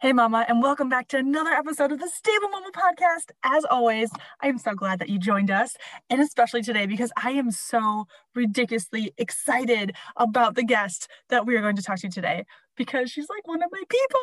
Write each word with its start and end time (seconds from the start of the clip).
Hey, 0.00 0.12
Mama, 0.12 0.44
and 0.48 0.62
welcome 0.62 0.88
back 0.88 1.08
to 1.08 1.16
another 1.16 1.50
episode 1.50 1.90
of 1.90 1.98
the 1.98 2.08
Stable 2.08 2.48
Mama 2.50 2.70
Podcast. 2.72 3.32
As 3.42 3.64
always, 3.64 4.10
I'm 4.40 4.56
so 4.56 4.72
glad 4.74 5.00
that 5.00 5.08
you 5.08 5.18
joined 5.18 5.50
us, 5.50 5.76
and 6.08 6.20
especially 6.20 6.62
today 6.62 6.86
because 6.86 7.10
I 7.20 7.32
am 7.32 7.50
so 7.50 8.06
ridiculously 8.32 9.12
excited 9.18 9.96
about 10.16 10.54
the 10.54 10.62
guest 10.62 11.08
that 11.30 11.46
we 11.46 11.56
are 11.56 11.62
going 11.62 11.74
to 11.74 11.82
talk 11.82 11.98
to 11.98 12.08
today 12.08 12.44
because 12.78 13.10
she's 13.10 13.28
like 13.28 13.46
one 13.46 13.62
of 13.62 13.70
my 13.70 13.82
people. 13.88 14.20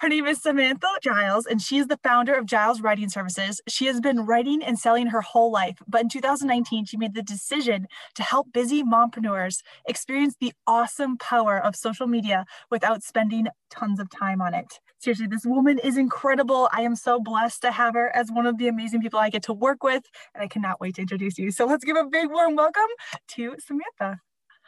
Her 0.00 0.08
name 0.08 0.26
is 0.26 0.42
Samantha 0.42 0.88
Giles, 1.00 1.46
and 1.46 1.62
she 1.62 1.78
is 1.78 1.86
the 1.86 1.98
founder 2.02 2.34
of 2.34 2.44
Giles 2.44 2.82
Writing 2.82 3.08
Services. 3.08 3.62
She 3.68 3.86
has 3.86 4.00
been 4.00 4.26
writing 4.26 4.62
and 4.62 4.78
selling 4.78 5.06
her 5.06 5.22
whole 5.22 5.50
life, 5.50 5.78
but 5.88 6.02
in 6.02 6.08
2019, 6.08 6.84
she 6.84 6.96
made 6.96 7.14
the 7.14 7.22
decision 7.22 7.86
to 8.16 8.22
help 8.22 8.52
busy 8.52 8.82
mompreneurs 8.82 9.62
experience 9.86 10.34
the 10.38 10.52
awesome 10.66 11.16
power 11.16 11.58
of 11.58 11.76
social 11.76 12.08
media 12.08 12.44
without 12.70 13.02
spending 13.02 13.46
tons 13.70 14.00
of 14.00 14.10
time 14.10 14.42
on 14.42 14.52
it. 14.52 14.80
Seriously, 14.98 15.28
this 15.28 15.46
woman 15.46 15.78
is 15.78 15.96
incredible. 15.96 16.68
I 16.72 16.82
am 16.82 16.96
so 16.96 17.20
blessed 17.20 17.62
to 17.62 17.70
have 17.70 17.94
her 17.94 18.14
as 18.14 18.30
one 18.32 18.46
of 18.46 18.58
the 18.58 18.66
amazing 18.66 19.00
people 19.00 19.20
I 19.20 19.30
get 19.30 19.44
to 19.44 19.52
work 19.52 19.84
with, 19.84 20.02
and 20.34 20.42
I 20.42 20.48
cannot 20.48 20.80
wait 20.80 20.96
to 20.96 21.02
introduce 21.02 21.38
you. 21.38 21.52
So 21.52 21.64
let's 21.66 21.84
give 21.84 21.96
a 21.96 22.04
big 22.04 22.28
warm 22.30 22.56
welcome 22.56 22.82
to 23.28 23.54
Samantha. 23.60 24.20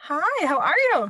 Hi, 0.03 0.45
how 0.45 0.59
are 0.59 0.77
you? 0.93 1.09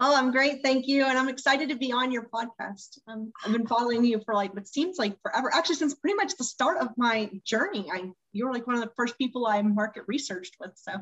Oh, 0.00 0.14
I'm 0.14 0.32
great. 0.32 0.60
Thank 0.62 0.88
you. 0.88 1.04
And 1.04 1.16
I'm 1.16 1.28
excited 1.28 1.68
to 1.68 1.76
be 1.76 1.92
on 1.92 2.10
your 2.10 2.28
podcast. 2.28 2.98
Um, 3.06 3.32
I've 3.44 3.52
been 3.52 3.66
following 3.66 4.04
you 4.04 4.20
for 4.24 4.34
like 4.34 4.52
what 4.52 4.66
seems 4.66 4.98
like 4.98 5.16
forever, 5.22 5.50
actually, 5.54 5.76
since 5.76 5.94
pretty 5.94 6.16
much 6.16 6.36
the 6.36 6.44
start 6.44 6.78
of 6.78 6.88
my 6.96 7.30
journey. 7.44 7.88
I 7.92 8.10
you 8.32 8.46
were 8.46 8.52
like 8.52 8.66
one 8.66 8.74
of 8.74 8.82
the 8.82 8.90
first 8.96 9.16
people 9.18 9.46
I 9.46 9.62
market 9.62 10.02
researched 10.08 10.56
with. 10.58 10.72
So 10.74 10.92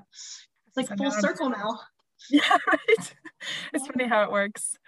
it's 0.67 0.91
like 0.91 0.99
full 0.99 1.11
circle 1.11 1.49
now. 1.49 1.81
Yeah, 2.31 2.57
right. 2.67 3.15
It's 3.73 3.87
funny 3.87 4.07
how 4.07 4.23
it 4.23 4.31
works. 4.31 4.79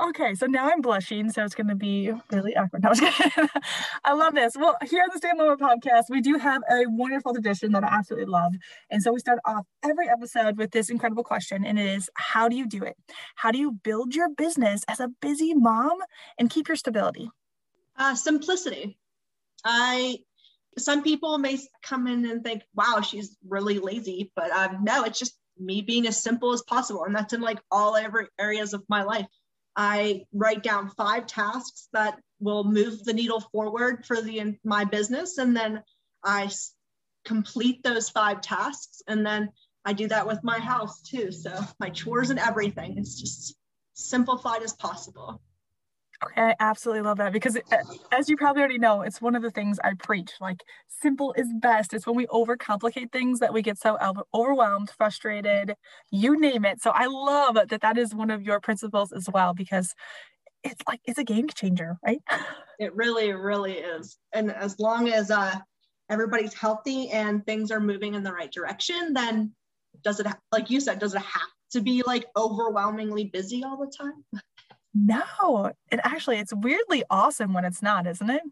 Okay, 0.00 0.34
so 0.34 0.46
now 0.46 0.70
I'm 0.70 0.80
blushing, 0.80 1.30
so 1.30 1.44
it's 1.44 1.54
going 1.54 1.68
to 1.68 1.74
be 1.74 2.12
really 2.30 2.56
awkward. 2.56 2.82
No, 2.82 2.90
I, 2.94 3.48
I 4.04 4.12
love 4.14 4.34
this. 4.34 4.56
Well, 4.56 4.76
here 4.82 5.02
on 5.02 5.08
the 5.12 5.18
Stable 5.18 5.38
Mama 5.38 5.56
podcast, 5.56 6.04
we 6.10 6.20
do 6.20 6.38
have 6.38 6.62
a 6.70 6.84
wonderful 6.86 7.32
tradition 7.32 7.72
that 7.72 7.84
I 7.84 7.88
absolutely 7.88 8.30
love. 8.30 8.54
And 8.90 9.02
so 9.02 9.12
we 9.12 9.20
start 9.20 9.38
off 9.44 9.66
every 9.82 10.08
episode 10.08 10.58
with 10.58 10.72
this 10.72 10.90
incredible 10.90 11.24
question, 11.24 11.64
and 11.64 11.78
it 11.78 11.86
is 11.86 12.10
How 12.14 12.48
do 12.48 12.56
you 12.56 12.66
do 12.66 12.82
it? 12.82 12.96
How 13.36 13.50
do 13.50 13.58
you 13.58 13.72
build 13.72 14.14
your 14.14 14.28
business 14.28 14.82
as 14.88 15.00
a 15.00 15.08
busy 15.20 15.54
mom 15.54 15.98
and 16.38 16.50
keep 16.50 16.68
your 16.68 16.76
stability? 16.76 17.30
Uh, 17.96 18.14
simplicity. 18.14 18.98
I 19.64 20.18
some 20.78 21.02
people 21.02 21.38
may 21.38 21.58
come 21.82 22.06
in 22.06 22.24
and 22.26 22.42
think, 22.42 22.62
wow, 22.74 23.00
she's 23.02 23.36
really 23.46 23.78
lazy, 23.78 24.32
but 24.34 24.50
um, 24.50 24.84
no, 24.84 25.04
it's 25.04 25.18
just 25.18 25.34
me 25.58 25.82
being 25.82 26.06
as 26.06 26.22
simple 26.22 26.52
as 26.52 26.62
possible. 26.62 27.04
And 27.04 27.14
that's 27.14 27.32
in 27.32 27.40
like 27.40 27.60
all 27.70 27.96
every 27.96 28.26
areas 28.38 28.74
of 28.74 28.82
my 28.88 29.02
life. 29.02 29.26
I 29.74 30.24
write 30.32 30.62
down 30.62 30.90
five 30.90 31.26
tasks 31.26 31.88
that 31.92 32.18
will 32.40 32.64
move 32.64 33.04
the 33.04 33.12
needle 33.14 33.40
forward 33.40 34.04
for 34.06 34.20
the 34.20 34.58
my 34.64 34.84
business, 34.84 35.38
and 35.38 35.56
then 35.56 35.82
I 36.22 36.50
complete 37.24 37.82
those 37.82 38.10
five 38.10 38.40
tasks, 38.40 39.02
and 39.06 39.24
then 39.24 39.50
I 39.84 39.94
do 39.94 40.08
that 40.08 40.26
with 40.26 40.44
my 40.44 40.58
house 40.58 41.00
too. 41.02 41.32
So 41.32 41.58
my 41.80 41.90
chores 41.90 42.30
and 42.30 42.38
everything. 42.38 42.98
It's 42.98 43.18
just 43.20 43.56
simplified 43.94 44.62
as 44.62 44.74
possible. 44.74 45.40
I 46.36 46.54
absolutely 46.60 47.02
love 47.02 47.18
that 47.18 47.32
because, 47.32 47.56
it, 47.56 47.64
as 48.10 48.28
you 48.28 48.36
probably 48.36 48.60
already 48.60 48.78
know, 48.78 49.02
it's 49.02 49.20
one 49.20 49.34
of 49.34 49.42
the 49.42 49.50
things 49.50 49.78
I 49.82 49.94
preach. 49.94 50.32
Like, 50.40 50.62
simple 50.88 51.32
is 51.36 51.48
best. 51.60 51.92
It's 51.94 52.06
when 52.06 52.16
we 52.16 52.26
overcomplicate 52.26 53.12
things 53.12 53.40
that 53.40 53.52
we 53.52 53.62
get 53.62 53.78
so 53.78 53.98
overwhelmed, 54.34 54.90
frustrated, 54.96 55.74
you 56.10 56.38
name 56.38 56.64
it. 56.64 56.80
So, 56.80 56.90
I 56.94 57.06
love 57.06 57.54
that 57.68 57.80
that 57.80 57.98
is 57.98 58.14
one 58.14 58.30
of 58.30 58.42
your 58.42 58.60
principles 58.60 59.12
as 59.12 59.28
well 59.32 59.54
because 59.54 59.94
it's 60.64 60.82
like 60.86 61.00
it's 61.04 61.18
a 61.18 61.24
game 61.24 61.48
changer, 61.48 61.96
right? 62.04 62.20
It 62.78 62.94
really, 62.94 63.32
really 63.32 63.74
is. 63.74 64.18
And 64.32 64.50
as 64.50 64.78
long 64.78 65.08
as 65.08 65.30
uh, 65.30 65.56
everybody's 66.08 66.54
healthy 66.54 67.10
and 67.10 67.44
things 67.44 67.70
are 67.70 67.80
moving 67.80 68.14
in 68.14 68.22
the 68.22 68.32
right 68.32 68.50
direction, 68.50 69.12
then 69.12 69.52
does 70.02 70.20
it, 70.20 70.26
like 70.50 70.70
you 70.70 70.80
said, 70.80 70.98
does 70.98 71.14
it 71.14 71.22
have 71.22 71.48
to 71.72 71.80
be 71.80 72.02
like 72.06 72.26
overwhelmingly 72.36 73.24
busy 73.24 73.62
all 73.64 73.76
the 73.76 73.92
time? 73.96 74.24
No, 74.94 75.72
it 75.90 76.00
actually 76.04 76.38
it's 76.38 76.52
weirdly 76.54 77.04
awesome 77.10 77.52
when 77.52 77.64
it's 77.64 77.82
not, 77.82 78.06
isn't 78.06 78.30
it? 78.30 78.42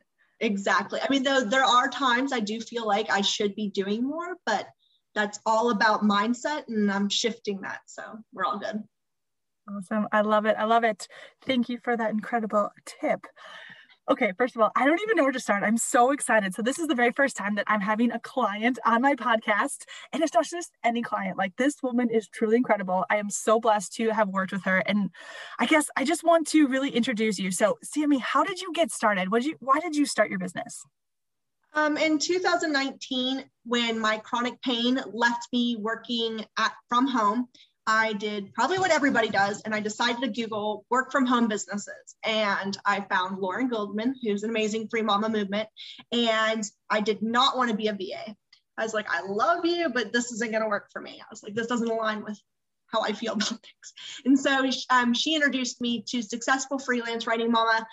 Exactly. 0.40 1.00
I 1.02 1.06
mean, 1.10 1.22
though 1.22 1.42
there 1.44 1.64
are 1.64 1.88
times 1.88 2.32
I 2.32 2.40
do 2.40 2.60
feel 2.60 2.86
like 2.86 3.10
I 3.10 3.20
should 3.20 3.54
be 3.54 3.68
doing 3.68 4.02
more, 4.06 4.36
but 4.46 4.66
that's 5.14 5.38
all 5.44 5.70
about 5.70 6.02
mindset 6.02 6.64
and 6.68 6.90
I'm 6.90 7.08
shifting 7.08 7.60
that. 7.60 7.80
So 7.86 8.02
we're 8.32 8.44
all 8.44 8.58
good. 8.58 8.82
Awesome. 9.68 10.08
I 10.12 10.22
love 10.22 10.46
it. 10.46 10.56
I 10.58 10.64
love 10.64 10.84
it. 10.84 11.06
Thank 11.42 11.68
you 11.68 11.78
for 11.82 11.96
that 11.96 12.10
incredible 12.10 12.70
tip. 12.86 13.26
Okay, 14.10 14.32
first 14.36 14.56
of 14.56 14.60
all, 14.60 14.72
I 14.74 14.86
don't 14.86 15.00
even 15.02 15.16
know 15.16 15.22
where 15.22 15.30
to 15.30 15.38
start. 15.38 15.62
I'm 15.62 15.76
so 15.76 16.10
excited. 16.10 16.52
So, 16.52 16.62
this 16.62 16.80
is 16.80 16.88
the 16.88 16.96
very 16.96 17.12
first 17.12 17.36
time 17.36 17.54
that 17.54 17.64
I'm 17.68 17.80
having 17.80 18.10
a 18.10 18.18
client 18.18 18.76
on 18.84 19.02
my 19.02 19.14
podcast, 19.14 19.84
and 20.12 20.20
it's 20.20 20.34
not 20.34 20.44
just 20.46 20.72
any 20.82 21.00
client. 21.00 21.38
Like, 21.38 21.54
this 21.56 21.76
woman 21.80 22.10
is 22.10 22.26
truly 22.26 22.56
incredible. 22.56 23.04
I 23.08 23.18
am 23.18 23.30
so 23.30 23.60
blessed 23.60 23.92
to 23.94 24.10
have 24.10 24.28
worked 24.28 24.50
with 24.50 24.64
her. 24.64 24.78
And 24.78 25.10
I 25.60 25.66
guess 25.66 25.88
I 25.96 26.04
just 26.04 26.24
want 26.24 26.48
to 26.48 26.66
really 26.66 26.90
introduce 26.90 27.38
you. 27.38 27.52
So, 27.52 27.78
Sammy, 27.84 28.18
how 28.18 28.42
did 28.42 28.60
you 28.60 28.72
get 28.72 28.90
started? 28.90 29.30
What 29.30 29.42
did 29.42 29.52
you, 29.52 29.56
why 29.60 29.78
did 29.78 29.94
you 29.94 30.04
start 30.06 30.28
your 30.28 30.40
business? 30.40 30.84
Um, 31.74 31.96
in 31.96 32.18
2019, 32.18 33.44
when 33.64 33.96
my 33.96 34.18
chronic 34.18 34.60
pain 34.62 35.00
left 35.12 35.46
me 35.52 35.76
working 35.78 36.44
at 36.58 36.72
from 36.88 37.06
home, 37.06 37.46
I 37.92 38.12
did 38.12 38.54
probably 38.54 38.78
what 38.78 38.92
everybody 38.92 39.30
does, 39.30 39.62
and 39.62 39.74
I 39.74 39.80
decided 39.80 40.20
to 40.22 40.28
Google 40.28 40.84
work 40.90 41.10
from 41.10 41.26
home 41.26 41.48
businesses. 41.48 42.14
And 42.22 42.78
I 42.86 43.00
found 43.00 43.40
Lauren 43.40 43.66
Golden, 43.66 44.14
who's 44.22 44.44
an 44.44 44.50
amazing 44.50 44.86
free 44.88 45.02
mama 45.02 45.28
movement. 45.28 45.68
And 46.12 46.62
I 46.88 47.00
did 47.00 47.20
not 47.20 47.56
want 47.56 47.68
to 47.68 47.76
be 47.76 47.88
a 47.88 47.92
VA. 47.92 48.36
I 48.78 48.84
was 48.84 48.94
like, 48.94 49.08
I 49.10 49.22
love 49.26 49.64
you, 49.64 49.88
but 49.88 50.12
this 50.12 50.30
isn't 50.30 50.52
going 50.52 50.62
to 50.62 50.68
work 50.68 50.90
for 50.92 51.02
me. 51.02 51.20
I 51.20 51.26
was 51.30 51.42
like, 51.42 51.54
this 51.54 51.66
doesn't 51.66 51.90
align 51.90 52.22
with 52.22 52.40
how 52.92 53.00
I 53.00 53.12
feel 53.12 53.32
about 53.32 53.48
things. 53.48 53.92
And 54.24 54.38
so 54.38 54.70
um, 54.90 55.12
she 55.12 55.34
introduced 55.34 55.80
me 55.80 56.04
to 56.10 56.22
successful 56.22 56.78
freelance 56.78 57.26
writing 57.26 57.50
mama, 57.50 57.84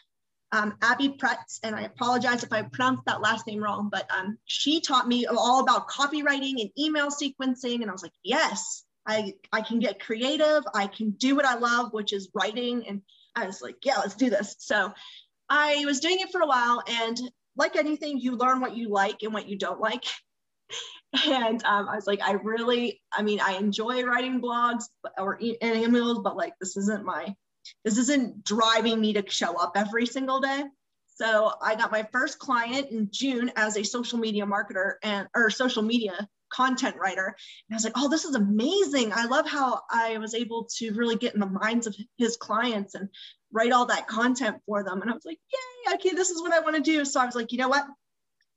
um, 0.52 0.76
Abby 0.84 1.10
Pretz. 1.10 1.60
And 1.64 1.76
I 1.76 1.82
apologize 1.82 2.44
if 2.44 2.54
I 2.54 2.62
pronounced 2.62 3.06
that 3.08 3.22
last 3.22 3.48
name 3.48 3.64
wrong, 3.64 3.90
but 3.92 4.08
um, 4.16 4.38
she 4.46 4.80
taught 4.80 5.08
me 5.08 5.26
all 5.26 5.62
about 5.62 5.90
copywriting 5.90 6.62
and 6.62 6.70
email 6.78 7.08
sequencing. 7.08 7.82
And 7.82 7.90
I 7.90 7.94
was 7.94 8.04
like, 8.04 8.14
yes, 8.24 8.84
I, 9.08 9.34
I 9.54 9.62
can 9.62 9.80
get 9.80 10.00
creative. 10.00 10.64
I 10.76 10.88
can 10.88 11.12
do 11.12 11.36
what 11.36 11.46
I 11.46 11.56
love, 11.56 11.94
which 11.94 12.12
is 12.12 12.30
writing. 12.34 12.86
And 12.88 13.02
I 13.36 13.46
was 13.46 13.62
like, 13.62 13.78
yeah, 13.84 13.98
let's 14.00 14.16
do 14.16 14.30
this. 14.30 14.56
So 14.60 14.94
I 15.50 15.84
was 15.86 16.02
doing 16.02 16.20
it 16.20 16.32
for 16.32 16.42
a 16.42 16.48
while. 16.48 16.84
And 16.88 17.20
like 17.56 17.78
anything, 17.78 18.20
you 18.20 18.36
learn 18.36 18.60
what 18.60 18.76
you 18.76 18.90
like 18.90 19.24
and 19.24 19.34
what 19.34 19.48
you 19.48 19.58
don't 19.58 19.80
like. 19.80 20.04
and 21.26 21.64
um, 21.64 21.88
I 21.88 21.96
was 21.96 22.06
like, 22.06 22.22
I 22.22 22.34
really, 22.34 23.02
I 23.14 23.24
mean, 23.24 23.40
I 23.40 23.54
enjoy 23.54 24.04
writing 24.04 24.42
blogs 24.42 24.84
or 25.18 25.40
emails, 25.40 26.22
but 26.22 26.36
like, 26.36 26.54
this 26.60 26.76
isn't 26.76 27.06
my, 27.06 27.34
this 27.86 27.98
isn't 27.98 28.44
driving 28.44 29.00
me 29.00 29.14
to 29.14 29.24
show 29.30 29.56
up 29.56 29.74
every 29.76 30.06
single 30.06 30.42
day. 30.42 30.64
So 31.16 31.54
I 31.64 31.76
got 31.76 31.92
my 31.92 32.08
first 32.12 32.38
client 32.38 32.92
in 32.92 33.10
June 33.12 33.52
as 33.56 33.78
a 33.78 33.84
social 33.84 34.20
media 34.20 34.46
marketer 34.46 34.96
and 35.02 35.28
or 35.34 35.50
social 35.50 35.82
media 35.82 36.28
content 36.50 36.96
writer. 36.98 37.26
And 37.28 37.74
I 37.74 37.76
was 37.76 37.84
like, 37.84 37.94
oh, 37.96 38.10
this 38.10 38.26
is 38.26 38.36
amazing. 38.36 39.12
I 39.14 39.26
love 39.26 39.48
how 39.48 39.82
I 39.90 40.18
was 40.18 40.34
able 40.34 40.68
to 40.78 40.92
really 40.94 41.16
get 41.16 41.34
in 41.34 41.40
the 41.40 41.46
minds 41.46 41.88
of 41.88 41.96
his 42.18 42.38
clients 42.38 42.96
and 42.96 43.10
write 43.52 43.72
all 43.72 43.86
that 43.88 44.08
content 44.08 44.58
for 44.66 44.84
them. 44.84 45.02
And 45.02 45.10
I 45.10 45.14
was 45.14 45.26
like, 45.26 45.40
yay, 45.54 45.94
okay, 45.96 46.16
this 46.16 46.30
is 46.30 46.42
what 46.42 46.54
I 46.54 46.60
want 46.60 46.76
to 46.76 46.82
do. 46.82 47.06
So 47.06 47.20
I 47.20 47.26
was 47.26 47.36
like, 47.36 47.52
you 47.52 47.58
know 47.58 47.70
what? 47.70 47.86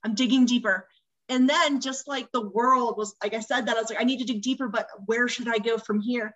I'm 0.04 0.14
digging 0.14 0.46
deeper. 0.46 0.88
And 1.28 1.48
then 1.48 1.80
just 1.80 2.08
like 2.08 2.32
the 2.32 2.48
world 2.48 2.96
was, 2.96 3.14
like 3.22 3.34
I 3.34 3.40
said, 3.40 3.66
that 3.66 3.76
I 3.76 3.80
was 3.80 3.90
like, 3.90 4.00
I 4.00 4.04
need 4.04 4.18
to 4.18 4.24
dig 4.24 4.42
deeper, 4.42 4.68
but 4.68 4.88
where 5.06 5.28
should 5.28 5.48
I 5.48 5.58
go 5.58 5.78
from 5.78 6.00
here? 6.00 6.34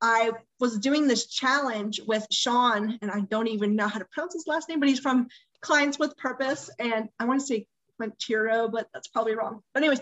I 0.00 0.32
was 0.58 0.80
doing 0.80 1.06
this 1.06 1.26
challenge 1.28 2.00
with 2.04 2.26
Sean, 2.32 2.98
and 3.00 3.08
I 3.08 3.20
don't 3.20 3.46
even 3.46 3.76
know 3.76 3.86
how 3.86 4.00
to 4.00 4.04
pronounce 4.06 4.34
his 4.34 4.48
last 4.48 4.68
name, 4.68 4.80
but 4.80 4.88
he's 4.88 4.98
from 4.98 5.28
Clients 5.60 5.96
with 5.96 6.16
Purpose. 6.16 6.68
And 6.80 7.08
I 7.20 7.24
want 7.24 7.40
to 7.40 7.46
say 7.46 7.68
Quintero, 7.98 8.68
but 8.68 8.88
that's 8.92 9.06
probably 9.06 9.36
wrong. 9.36 9.62
But, 9.72 9.84
anyways, 9.84 10.00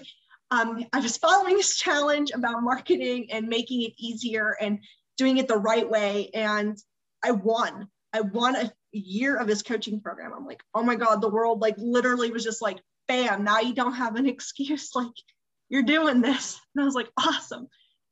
um, 0.50 0.84
I 0.92 1.00
was 1.00 1.16
following 1.16 1.56
this 1.56 1.76
challenge 1.76 2.30
about 2.32 2.62
marketing 2.62 3.28
and 3.30 3.48
making 3.48 3.82
it 3.82 3.92
easier 3.98 4.56
and 4.60 4.80
doing 5.16 5.38
it 5.38 5.48
the 5.48 5.56
right 5.56 5.88
way. 5.88 6.30
And 6.34 6.76
I 7.22 7.32
won. 7.32 7.88
I 8.12 8.22
won 8.22 8.56
a 8.56 8.72
year 8.92 9.36
of 9.36 9.46
his 9.46 9.62
coaching 9.62 10.00
program. 10.00 10.32
I'm 10.34 10.46
like, 10.46 10.62
oh 10.74 10.82
my 10.82 10.96
God, 10.96 11.20
the 11.20 11.28
world 11.28 11.60
like 11.60 11.76
literally 11.78 12.30
was 12.30 12.42
just 12.42 12.62
like, 12.62 12.78
bam, 13.06 13.44
now 13.44 13.60
you 13.60 13.74
don't 13.74 13.94
have 13.94 14.16
an 14.16 14.26
excuse. 14.28 14.90
Like, 14.94 15.12
you're 15.68 15.82
doing 15.82 16.20
this. 16.20 16.60
And 16.74 16.82
I 16.82 16.84
was 16.84 16.94
like, 16.94 17.10
awesome. 17.16 17.68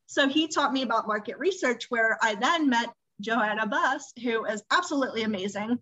So 0.07 0.29
he 0.29 0.49
taught 0.49 0.73
me 0.73 0.83
about 0.83 1.07
market 1.07 1.39
research, 1.39 1.87
where 1.91 2.19
I 2.23 2.35
then 2.37 2.71
met 2.71 2.91
Joanna 3.21 3.67
Buss, 3.67 4.13
who 4.23 4.45
is 4.47 4.63
absolutely 4.71 5.23
amazing. 5.23 5.79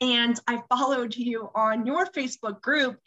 And 0.00 0.38
I 0.46 0.62
followed 0.68 1.16
you 1.16 1.50
on 1.54 1.86
your 1.86 2.06
Facebook 2.06 2.60
group, 2.60 2.98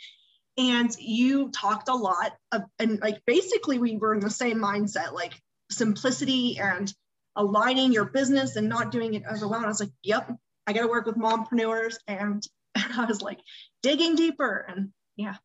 and 0.57 0.89
you 0.99 1.49
talked 1.51 1.89
a 1.89 1.95
lot 1.95 2.33
of, 2.51 2.63
and 2.79 2.99
like 2.99 3.21
basically 3.25 3.79
we 3.79 3.97
were 3.97 4.13
in 4.13 4.19
the 4.19 4.29
same 4.29 4.57
mindset, 4.57 5.13
like 5.13 5.33
simplicity 5.71 6.59
and 6.59 6.93
aligning 7.35 7.93
your 7.93 8.05
business 8.05 8.55
and 8.55 8.67
not 8.67 8.91
doing 8.91 9.13
it 9.13 9.23
as 9.29 9.41
well 9.41 9.55
and 9.55 9.65
I 9.65 9.69
was 9.69 9.79
like, 9.79 9.91
yep, 10.03 10.29
I 10.67 10.73
got 10.73 10.81
to 10.81 10.87
work 10.87 11.05
with 11.05 11.15
mompreneurs. 11.15 11.95
And, 12.07 12.43
and 12.75 12.93
I 12.93 13.05
was 13.05 13.21
like 13.21 13.39
digging 13.81 14.15
deeper 14.15 14.65
and 14.67 14.89
yeah. 15.15 15.35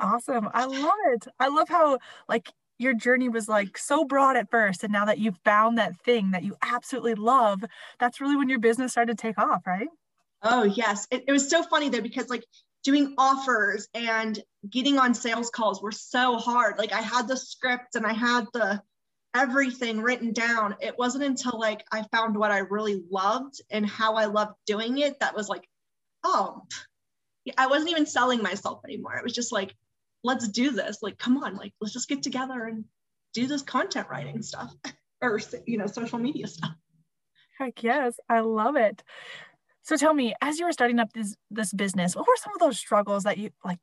Awesome. 0.00 0.48
I 0.54 0.64
love 0.64 0.94
it. 1.12 1.26
I 1.40 1.48
love 1.48 1.68
how 1.68 1.98
like 2.28 2.52
your 2.78 2.94
journey 2.94 3.28
was 3.28 3.48
like 3.48 3.76
so 3.76 4.04
broad 4.04 4.36
at 4.36 4.50
first 4.50 4.84
and 4.84 4.92
now 4.92 5.04
that 5.04 5.18
you've 5.18 5.38
found 5.44 5.78
that 5.78 5.98
thing 6.04 6.30
that 6.30 6.44
you 6.44 6.56
absolutely 6.62 7.14
love 7.14 7.64
that's 7.98 8.20
really 8.20 8.36
when 8.36 8.48
your 8.48 8.60
business 8.60 8.92
started 8.92 9.18
to 9.18 9.20
take 9.20 9.36
off 9.36 9.66
right 9.66 9.88
oh 10.42 10.62
yes 10.62 11.08
it, 11.10 11.24
it 11.26 11.32
was 11.32 11.50
so 11.50 11.64
funny 11.64 11.88
though 11.88 12.00
because 12.00 12.28
like 12.30 12.44
doing 12.88 13.14
offers 13.18 13.88
and 13.94 14.42
getting 14.68 14.98
on 14.98 15.14
sales 15.14 15.50
calls 15.50 15.82
were 15.82 15.92
so 15.92 16.36
hard 16.36 16.78
like 16.78 16.92
i 16.92 17.00
had 17.00 17.28
the 17.28 17.36
script 17.36 17.94
and 17.94 18.06
i 18.06 18.12
had 18.12 18.46
the 18.52 18.80
everything 19.34 20.00
written 20.00 20.32
down 20.32 20.74
it 20.80 20.98
wasn't 20.98 21.22
until 21.22 21.58
like 21.58 21.84
i 21.92 22.02
found 22.12 22.36
what 22.36 22.50
i 22.50 22.58
really 22.58 23.02
loved 23.10 23.60
and 23.70 23.88
how 23.88 24.14
i 24.14 24.24
loved 24.24 24.52
doing 24.66 24.98
it 24.98 25.20
that 25.20 25.36
was 25.36 25.48
like 25.48 25.68
oh 26.24 26.62
i 27.56 27.66
wasn't 27.66 27.90
even 27.90 28.06
selling 28.06 28.42
myself 28.42 28.80
anymore 28.84 29.16
it 29.16 29.24
was 29.24 29.34
just 29.34 29.52
like 29.52 29.74
let's 30.24 30.48
do 30.48 30.70
this. 30.70 30.98
Like, 31.02 31.18
come 31.18 31.42
on, 31.42 31.56
like, 31.56 31.72
let's 31.80 31.92
just 31.92 32.08
get 32.08 32.22
together 32.22 32.64
and 32.64 32.84
do 33.34 33.46
this 33.46 33.62
content 33.62 34.08
writing 34.10 34.42
stuff 34.42 34.72
or, 35.22 35.40
you 35.66 35.78
know, 35.78 35.86
social 35.86 36.18
media 36.18 36.46
stuff. 36.46 36.72
Heck 37.58 37.82
yes, 37.82 38.18
I 38.28 38.40
love 38.40 38.76
it. 38.76 39.02
So 39.88 39.96
tell 39.96 40.12
me, 40.12 40.34
as 40.42 40.58
you 40.58 40.66
were 40.66 40.72
starting 40.72 40.98
up 40.98 41.14
this 41.14 41.34
this 41.50 41.72
business, 41.72 42.14
what 42.14 42.28
were 42.28 42.36
some 42.36 42.52
of 42.52 42.60
those 42.60 42.78
struggles 42.78 43.22
that 43.22 43.38
you 43.38 43.48
like 43.64 43.78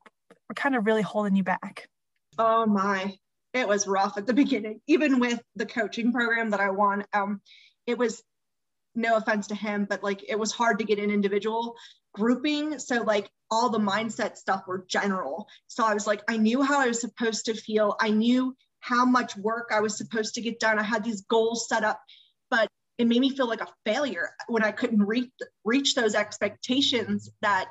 were 0.48 0.54
kind 0.54 0.75
of 0.75 0.86
really 0.86 1.02
holding 1.02 1.36
you 1.36 1.44
back? 1.44 1.90
Oh 2.38 2.68
my, 2.68 3.16
it 3.56 3.68
was 3.68 3.88
rough 3.88 4.16
at 4.16 4.28
the 4.28 4.34
beginning. 4.34 4.81
Even 4.86 5.19
with 5.19 5.42
the 5.56 5.66
coaching 5.66 6.13
program 6.13 6.52
that 6.52 6.60
I 6.60 6.69
won, 6.69 7.06
um, 7.13 7.42
it 7.88 7.98
was 7.98 8.22
no 8.94 9.16
offense 9.16 9.48
to 9.48 9.56
him, 9.56 9.88
but 9.90 10.04
like 10.04 10.24
it 10.30 10.38
was 10.38 10.52
hard 10.52 10.78
to 10.78 10.86
get 10.86 11.00
an 11.00 11.10
individual 11.10 11.75
grouping. 12.13 12.78
So 12.78 13.02
like 13.02 13.28
all 13.50 13.72
the 13.72 13.80
mindset 13.80 14.38
stuff 14.38 14.62
were 14.68 14.86
general. 14.88 15.48
So 15.69 15.84
I 15.84 15.96
was 15.96 16.06
like, 16.06 16.22
I 16.30 16.38
knew 16.38 16.62
how 16.62 16.80
I 16.80 16.88
was 16.88 17.02
supposed 17.02 17.46
to 17.46 17.56
feel. 17.56 17.96
I 18.00 18.12
knew 18.12 18.56
how 18.80 19.06
much 19.06 19.36
work 19.38 19.72
I 19.74 19.80
was 19.80 19.98
supposed 19.98 20.36
to 20.36 20.42
get 20.42 20.60
done. 20.60 20.78
I 20.78 20.84
had 20.84 21.04
these 21.04 21.22
goals 21.22 21.68
set 21.68 21.84
up, 21.84 22.00
it 22.97 23.07
made 23.07 23.19
me 23.19 23.30
feel 23.30 23.47
like 23.47 23.62
a 23.62 23.74
failure 23.86 24.31
when 24.47 24.63
I 24.63 24.71
couldn't 24.71 25.03
reach 25.03 25.31
reach 25.63 25.95
those 25.95 26.15
expectations 26.15 27.30
that 27.42 27.69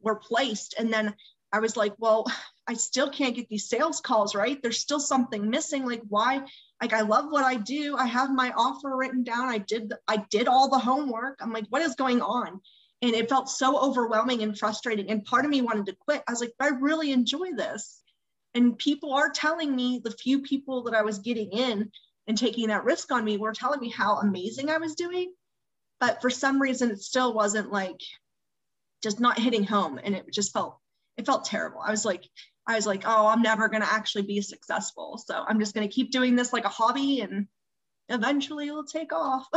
were 0.00 0.16
placed. 0.16 0.74
And 0.78 0.92
then 0.92 1.14
I 1.52 1.60
was 1.60 1.76
like, 1.76 1.94
well, 1.98 2.26
I 2.66 2.74
still 2.74 3.08
can't 3.08 3.34
get 3.34 3.48
these 3.48 3.68
sales 3.68 4.00
calls, 4.00 4.34
right? 4.34 4.60
There's 4.60 4.80
still 4.80 5.00
something 5.00 5.48
missing. 5.48 5.86
Like, 5.86 6.02
why? 6.08 6.42
Like, 6.82 6.92
I 6.92 7.02
love 7.02 7.26
what 7.30 7.44
I 7.44 7.54
do. 7.54 7.96
I 7.96 8.06
have 8.06 8.30
my 8.30 8.52
offer 8.56 8.94
written 8.94 9.22
down. 9.22 9.48
I 9.48 9.58
did, 9.58 9.92
I 10.06 10.24
did 10.30 10.48
all 10.48 10.68
the 10.68 10.78
homework. 10.78 11.38
I'm 11.40 11.52
like, 11.52 11.66
what 11.70 11.82
is 11.82 11.94
going 11.94 12.20
on? 12.20 12.60
And 13.02 13.14
it 13.14 13.28
felt 13.28 13.48
so 13.48 13.78
overwhelming 13.78 14.42
and 14.42 14.58
frustrating. 14.58 15.10
And 15.10 15.24
part 15.24 15.44
of 15.44 15.50
me 15.50 15.62
wanted 15.62 15.86
to 15.86 15.96
quit. 16.00 16.22
I 16.26 16.32
was 16.32 16.40
like, 16.40 16.52
I 16.60 16.68
really 16.68 17.12
enjoy 17.12 17.52
this. 17.52 18.02
And 18.54 18.76
people 18.78 19.12
are 19.12 19.30
telling 19.30 19.74
me, 19.74 20.00
the 20.02 20.10
few 20.10 20.40
people 20.40 20.82
that 20.84 20.94
I 20.94 21.02
was 21.02 21.18
getting 21.18 21.52
in 21.52 21.90
and 22.26 22.36
taking 22.36 22.68
that 22.68 22.84
risk 22.84 23.12
on 23.12 23.24
me 23.24 23.36
were 23.36 23.52
telling 23.52 23.80
me 23.80 23.90
how 23.90 24.16
amazing 24.16 24.70
I 24.70 24.78
was 24.78 24.94
doing. 24.94 25.32
But 26.00 26.20
for 26.20 26.30
some 26.30 26.60
reason, 26.60 26.90
it 26.90 27.00
still 27.00 27.32
wasn't 27.32 27.72
like 27.72 28.00
just 29.02 29.20
not 29.20 29.38
hitting 29.38 29.64
home. 29.64 30.00
And 30.02 30.14
it 30.14 30.32
just 30.32 30.52
felt, 30.52 30.78
it 31.16 31.26
felt 31.26 31.44
terrible. 31.44 31.80
I 31.80 31.90
was 31.90 32.04
like, 32.04 32.24
I 32.66 32.74
was 32.74 32.86
like, 32.86 33.04
oh, 33.06 33.28
I'm 33.28 33.42
never 33.42 33.68
going 33.68 33.82
to 33.82 33.92
actually 33.92 34.22
be 34.22 34.40
successful. 34.40 35.22
So 35.24 35.44
I'm 35.46 35.60
just 35.60 35.74
going 35.74 35.88
to 35.88 35.94
keep 35.94 36.10
doing 36.10 36.34
this 36.34 36.52
like 36.52 36.64
a 36.64 36.70
hobby 36.70 37.20
and 37.20 37.46
eventually 38.08 38.68
it'll 38.68 38.84
take 38.84 39.12
off. 39.12 39.46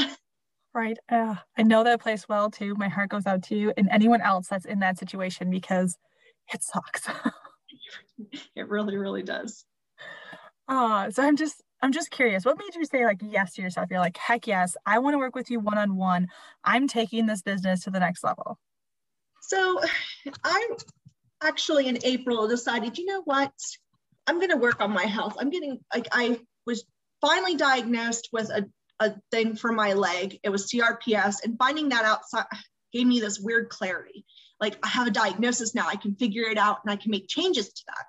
Right. 0.73 0.97
Uh, 1.11 1.35
I 1.57 1.63
know 1.63 1.83
that 1.83 2.01
place 2.01 2.29
well 2.29 2.51
too. 2.51 2.75
My 2.75 2.89
heart 2.89 3.09
goes 3.09 3.25
out 3.25 3.43
to 3.45 3.55
you 3.55 3.73
and 3.75 3.89
anyone 3.91 4.21
else 4.21 4.47
that's 4.47 4.65
in 4.65 4.79
that 4.79 4.99
situation 4.99 5.49
because 5.49 5.97
it 6.53 6.61
sucks. 6.63 7.07
it 8.55 8.69
really, 8.69 8.95
really 8.95 9.23
does. 9.23 9.65
Uh, 10.67 11.09
so 11.09 11.23
I'm 11.23 11.37
just 11.37 11.63
I'm 11.81 11.91
just 11.91 12.11
curious, 12.11 12.45
what 12.45 12.57
made 12.57 12.75
you 12.75 12.85
say 12.85 13.05
like 13.05 13.21
yes 13.21 13.53
to 13.53 13.61
yourself? 13.61 13.87
You're 13.89 13.99
like, 13.99 14.17
heck 14.17 14.47
yes, 14.47 14.75
I 14.85 14.99
want 14.99 15.13
to 15.13 15.17
work 15.17 15.35
with 15.35 15.49
you 15.49 15.59
one 15.59 15.77
on 15.77 15.95
one. 15.95 16.27
I'm 16.63 16.87
taking 16.87 17.25
this 17.25 17.41
business 17.41 17.83
to 17.83 17.89
the 17.89 17.99
next 17.99 18.23
level. 18.23 18.59
So 19.41 19.79
I 20.43 20.69
actually 21.41 21.87
in 21.87 21.99
April 22.03 22.47
decided, 22.47 22.97
you 22.97 23.05
know 23.05 23.21
what? 23.23 23.53
I'm 24.27 24.37
going 24.37 24.49
to 24.49 24.57
work 24.57 24.81
on 24.81 24.91
my 24.91 25.05
health. 25.05 25.37
I'm 25.39 25.49
getting 25.49 25.79
like 25.93 26.07
I 26.11 26.39
was 26.65 26.83
finally 27.21 27.55
diagnosed 27.55 28.29
with 28.31 28.49
a 28.49 28.65
a 28.99 29.15
thing 29.31 29.55
for 29.55 29.71
my 29.71 29.93
leg. 29.93 30.39
It 30.43 30.49
was 30.49 30.69
CRPS, 30.69 31.43
and 31.43 31.57
finding 31.57 31.89
that 31.89 32.05
out 32.05 32.21
gave 32.91 33.07
me 33.07 33.19
this 33.19 33.39
weird 33.39 33.69
clarity. 33.69 34.25
Like 34.59 34.77
I 34.83 34.89
have 34.89 35.07
a 35.07 35.11
diagnosis 35.11 35.73
now, 35.73 35.87
I 35.87 35.95
can 35.95 36.15
figure 36.15 36.43
it 36.43 36.57
out, 36.57 36.79
and 36.83 36.91
I 36.91 36.97
can 36.97 37.11
make 37.11 37.27
changes 37.27 37.71
to 37.71 37.83
that. 37.87 38.05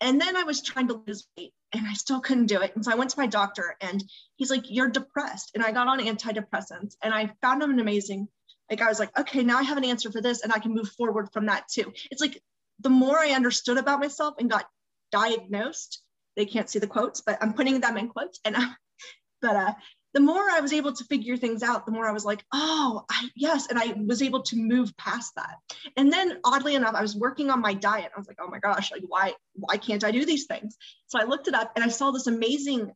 And 0.00 0.20
then 0.20 0.36
I 0.36 0.44
was 0.44 0.62
trying 0.62 0.88
to 0.88 1.02
lose 1.06 1.26
weight, 1.36 1.52
and 1.74 1.86
I 1.86 1.94
still 1.94 2.20
couldn't 2.20 2.46
do 2.46 2.60
it. 2.60 2.74
And 2.74 2.84
so 2.84 2.92
I 2.92 2.94
went 2.94 3.10
to 3.10 3.18
my 3.18 3.26
doctor, 3.26 3.76
and 3.80 4.02
he's 4.36 4.50
like, 4.50 4.70
"You're 4.70 4.88
depressed." 4.88 5.52
And 5.54 5.64
I 5.64 5.72
got 5.72 5.88
on 5.88 6.00
antidepressants, 6.00 6.96
and 7.02 7.12
I 7.12 7.34
found 7.42 7.62
them 7.62 7.78
amazing. 7.78 8.28
Like 8.70 8.80
I 8.80 8.88
was 8.88 8.98
like, 8.98 9.16
"Okay, 9.18 9.42
now 9.42 9.58
I 9.58 9.62
have 9.62 9.78
an 9.78 9.84
answer 9.84 10.10
for 10.10 10.20
this, 10.20 10.42
and 10.42 10.52
I 10.52 10.58
can 10.58 10.74
move 10.74 10.88
forward 10.90 11.32
from 11.32 11.46
that 11.46 11.68
too." 11.68 11.92
It's 12.10 12.20
like 12.20 12.42
the 12.80 12.90
more 12.90 13.18
I 13.18 13.30
understood 13.30 13.78
about 13.78 14.00
myself 14.00 14.34
and 14.38 14.50
got 14.50 14.68
diagnosed, 15.12 16.02
they 16.36 16.46
can't 16.46 16.70
see 16.70 16.78
the 16.78 16.86
quotes, 16.86 17.20
but 17.20 17.38
I'm 17.40 17.54
putting 17.54 17.80
them 17.80 17.96
in 17.96 18.08
quotes, 18.08 18.40
and. 18.44 18.56
Uh, 18.56 18.68
but 19.42 19.56
uh, 19.56 19.74
the 20.14 20.20
more 20.20 20.48
I 20.48 20.60
was 20.60 20.72
able 20.72 20.92
to 20.92 21.04
figure 21.04 21.36
things 21.36 21.64
out, 21.64 21.86
the 21.86 21.92
more 21.92 22.08
I 22.08 22.12
was 22.12 22.24
like, 22.24 22.44
oh, 22.52 23.04
I, 23.10 23.28
yes. 23.34 23.66
And 23.66 23.78
I 23.78 23.94
was 24.06 24.22
able 24.22 24.42
to 24.44 24.56
move 24.56 24.96
past 24.96 25.34
that. 25.34 25.56
And 25.96 26.12
then 26.12 26.38
oddly 26.44 26.76
enough, 26.76 26.94
I 26.94 27.02
was 27.02 27.16
working 27.16 27.50
on 27.50 27.60
my 27.60 27.74
diet. 27.74 28.12
I 28.14 28.18
was 28.18 28.28
like, 28.28 28.38
oh 28.40 28.46
my 28.48 28.60
gosh, 28.60 28.92
like 28.92 29.02
why, 29.06 29.34
why 29.54 29.76
can't 29.76 30.04
I 30.04 30.12
do 30.12 30.24
these 30.24 30.46
things? 30.46 30.76
So 31.08 31.18
I 31.20 31.24
looked 31.24 31.48
it 31.48 31.54
up 31.54 31.72
and 31.74 31.84
I 31.84 31.88
saw 31.88 32.12
this 32.12 32.28
amazing 32.28 32.92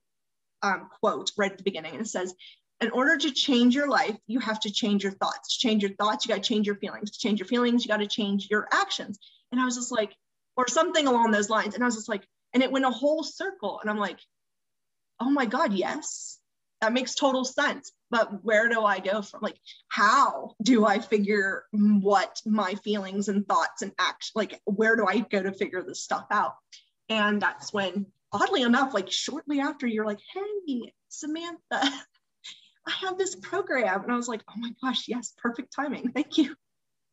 um, 0.63 0.89
quote 1.01 1.33
right 1.37 1.51
at 1.51 1.59
the 1.59 1.65
beginning. 1.65 1.93
And 1.93 2.03
it 2.03 2.09
says, 2.09 2.33
in 2.81 2.91
order 2.91 3.17
to 3.17 3.33
change 3.33 3.75
your 3.75 3.89
life, 3.89 4.17
you 4.29 4.39
have 4.39 4.61
to 4.61 4.71
change 4.71 5.03
your 5.03 5.13
thoughts. 5.13 5.59
To 5.59 5.67
change 5.67 5.83
your 5.83 5.95
thoughts, 5.97 6.25
you 6.25 6.33
got 6.33 6.41
to 6.41 6.49
change 6.49 6.69
your 6.69 6.77
feelings. 6.77 7.11
To 7.11 7.19
change 7.19 7.41
your 7.41 7.49
feelings, 7.49 7.85
you 7.85 7.89
got 7.89 7.97
to 7.97 8.07
change 8.07 8.47
your 8.49 8.69
actions. 8.73 9.19
And 9.51 9.61
I 9.61 9.65
was 9.65 9.75
just 9.75 9.91
like, 9.91 10.15
or 10.57 10.69
something 10.69 11.09
along 11.09 11.33
those 11.33 11.51
lines. 11.51 11.75
And 11.75 11.83
I 11.83 11.87
was 11.87 11.97
just 11.97 12.09
like, 12.09 12.23
and 12.55 12.63
it 12.63 12.71
went 12.71 12.85
a 12.85 12.91
whole 12.91 13.25
circle. 13.25 13.81
And 13.81 13.91
I'm 13.91 13.99
like, 13.99 14.21
oh 15.19 15.31
my 15.31 15.47
God, 15.47 15.73
yes 15.73 16.38
that 16.81 16.93
makes 16.93 17.15
total 17.15 17.45
sense. 17.45 17.93
But 18.11 18.45
where 18.45 18.69
do 18.69 18.85
i 18.85 19.01
go 19.01 19.21
from 19.23 19.41
like 19.43 19.59
how 19.89 20.55
do 20.63 20.87
i 20.87 20.99
figure 20.99 21.65
what 21.73 22.41
my 22.47 22.75
feelings 22.75 23.29
and 23.29 23.47
thoughts 23.47 23.83
and 23.83 23.93
act 23.99 24.31
like 24.35 24.61
where 24.65 24.97
do 24.97 25.07
i 25.07 25.19
go 25.19 25.43
to 25.43 25.53
figure 25.53 25.83
this 25.83 26.03
stuff 26.03 26.27
out? 26.31 26.55
And 27.09 27.41
that's 27.41 27.73
when 27.73 28.07
oddly 28.33 28.63
enough 28.63 28.95
like 28.95 29.11
shortly 29.11 29.61
after 29.61 29.87
you're 29.87 30.07
like 30.07 30.21
hey 30.33 30.93
samantha 31.09 31.59
i 31.73 32.91
have 33.03 33.19
this 33.19 33.35
program. 33.35 34.03
And 34.03 34.13
i 34.13 34.17
was 34.17 34.29
like 34.29 34.43
oh 34.49 34.55
my 34.57 34.73
gosh 34.83 35.09
yes 35.09 35.35
perfect 35.37 35.75
timing. 35.75 36.13
Thank 36.13 36.39
you. 36.39 36.55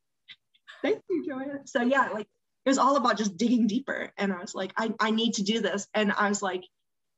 Thank 0.81 1.01
you 1.09 1.25
joanna 1.27 1.59
so 1.65 1.81
yeah 1.81 2.09
like 2.13 2.27
it 2.65 2.69
was 2.69 2.77
all 2.79 2.95
about 2.95 3.17
just 3.17 3.37
digging 3.37 3.67
deeper. 3.67 4.11
And 4.17 4.31
i 4.31 4.39
was 4.39 4.55
like 4.55 4.71
I, 4.77 4.93
I 4.99 5.11
need 5.11 5.33
to 5.35 5.43
do 5.43 5.59
this. 5.59 5.87
And 5.93 6.13
i 6.13 6.29
was 6.29 6.41
like 6.41 6.63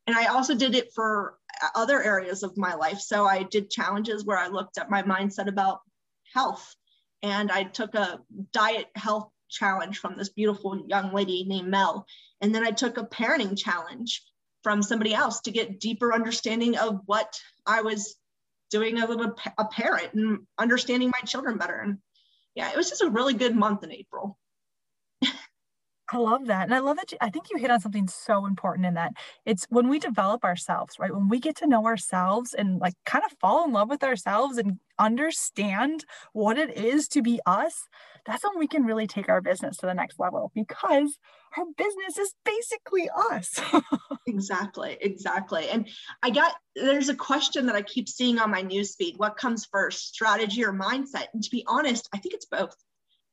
and 0.08 0.16
I 0.16 0.28
also 0.28 0.56
did 0.56 0.74
it 0.74 0.94
for 0.94 1.38
uh, 1.62 1.68
other 1.76 2.02
areas 2.02 2.42
of 2.42 2.58
my 2.58 2.74
life. 2.74 3.00
So 3.00 3.26
I 3.26 3.44
did 3.44 3.70
challenges 3.70 4.26
where 4.26 4.38
I 4.38 4.48
looked 4.48 4.78
at 4.78 4.90
my 4.90 5.04
mindset 5.04 5.48
about 5.48 5.82
health 6.34 6.76
and 7.22 7.52
I 7.52 7.64
took 7.64 7.94
a 7.94 8.22
diet 8.54 8.88
health 8.96 9.30
challenge 9.50 10.00
from 10.00 10.18
this 10.18 10.30
beautiful 10.30 10.86
young 10.88 11.14
lady 11.14 11.44
named 11.44 11.68
Mel. 11.68 12.06
And 12.42 12.56
then 12.56 12.66
I 12.66 12.72
took 12.72 12.98
a 12.98 13.06
parenting 13.06 13.58
challenge 13.58 14.24
from 14.64 14.82
somebody 14.82 15.14
else 15.14 15.42
to 15.42 15.52
get 15.52 15.80
deeper 15.80 16.14
understanding 16.14 16.78
of 16.78 17.02
what 17.06 17.40
I 17.66 17.82
was 17.82 18.16
doing 18.70 18.98
as 18.98 19.10
a, 19.10 19.34
a 19.58 19.66
parent 19.66 20.14
and 20.14 20.40
understanding 20.58 21.10
my 21.10 21.22
children 21.26 21.58
better. 21.58 21.78
And 21.78 22.00
yeah, 22.56 22.72
it 22.72 22.78
was 22.78 22.90
just 22.90 23.02
a 23.02 23.10
really 23.10 23.34
good 23.34 23.56
month 23.56 23.84
in 23.84 23.92
April. 23.92 24.38
I 26.10 26.18
love 26.18 26.48
that. 26.48 26.64
And 26.64 26.74
I 26.74 26.80
love 26.80 26.98
that. 26.98 27.12
You, 27.12 27.18
I 27.20 27.30
think 27.30 27.48
you 27.52 27.58
hit 27.58 27.70
on 27.70 27.82
something 27.82 28.08
so 28.08 28.46
important 28.46 28.86
in 28.86 28.94
that 28.94 29.14
it's 29.46 29.66
when 29.70 29.90
we 29.90 30.00
develop 30.00 30.46
ourselves, 30.46 30.96
right? 31.00 31.14
When 31.14 31.28
we 31.28 31.40
get 31.40 31.58
to 31.58 31.68
know 31.68 31.86
ourselves 31.86 32.54
and 32.54 32.80
like 32.80 32.94
kind 33.06 33.26
of 33.26 33.38
fall 33.40 33.66
in 33.66 33.74
love 33.74 33.90
with 33.90 34.04
ourselves 34.04 34.58
and 34.58 34.80
understand 34.98 36.06
what 36.32 36.58
it 36.58 36.78
is 36.78 37.08
to 37.10 37.22
be 37.22 37.42
us, 37.46 37.88
that's 38.26 38.44
when 38.44 38.58
we 38.58 38.68
can 38.68 38.84
really 38.84 39.06
take 39.06 39.28
our 39.28 39.42
business 39.42 39.78
to 39.78 39.86
the 39.86 39.94
next 39.94 40.18
level 40.18 40.52
because 40.56 41.18
our 41.58 41.66
business 41.78 42.18
is 42.18 42.34
basically 42.46 43.10
us. 43.32 43.60
exactly. 44.28 44.98
Exactly. 45.02 45.68
And 45.70 45.90
I 46.24 46.30
got, 46.30 46.54
there's 46.76 47.10
a 47.10 47.16
question 47.16 47.66
that 47.66 47.76
I 47.76 47.82
keep 47.82 48.08
seeing 48.08 48.40
on 48.40 48.52
my 48.52 48.64
newsfeed 48.64 49.18
what 49.18 49.38
comes 49.38 49.66
first, 49.66 50.14
strategy 50.14 50.64
or 50.64 50.72
mindset? 50.72 51.28
And 51.34 51.44
to 51.44 51.50
be 51.50 51.64
honest, 51.68 52.08
I 52.14 52.20
think 52.20 52.34
it's 52.34 52.46
both 52.46 52.74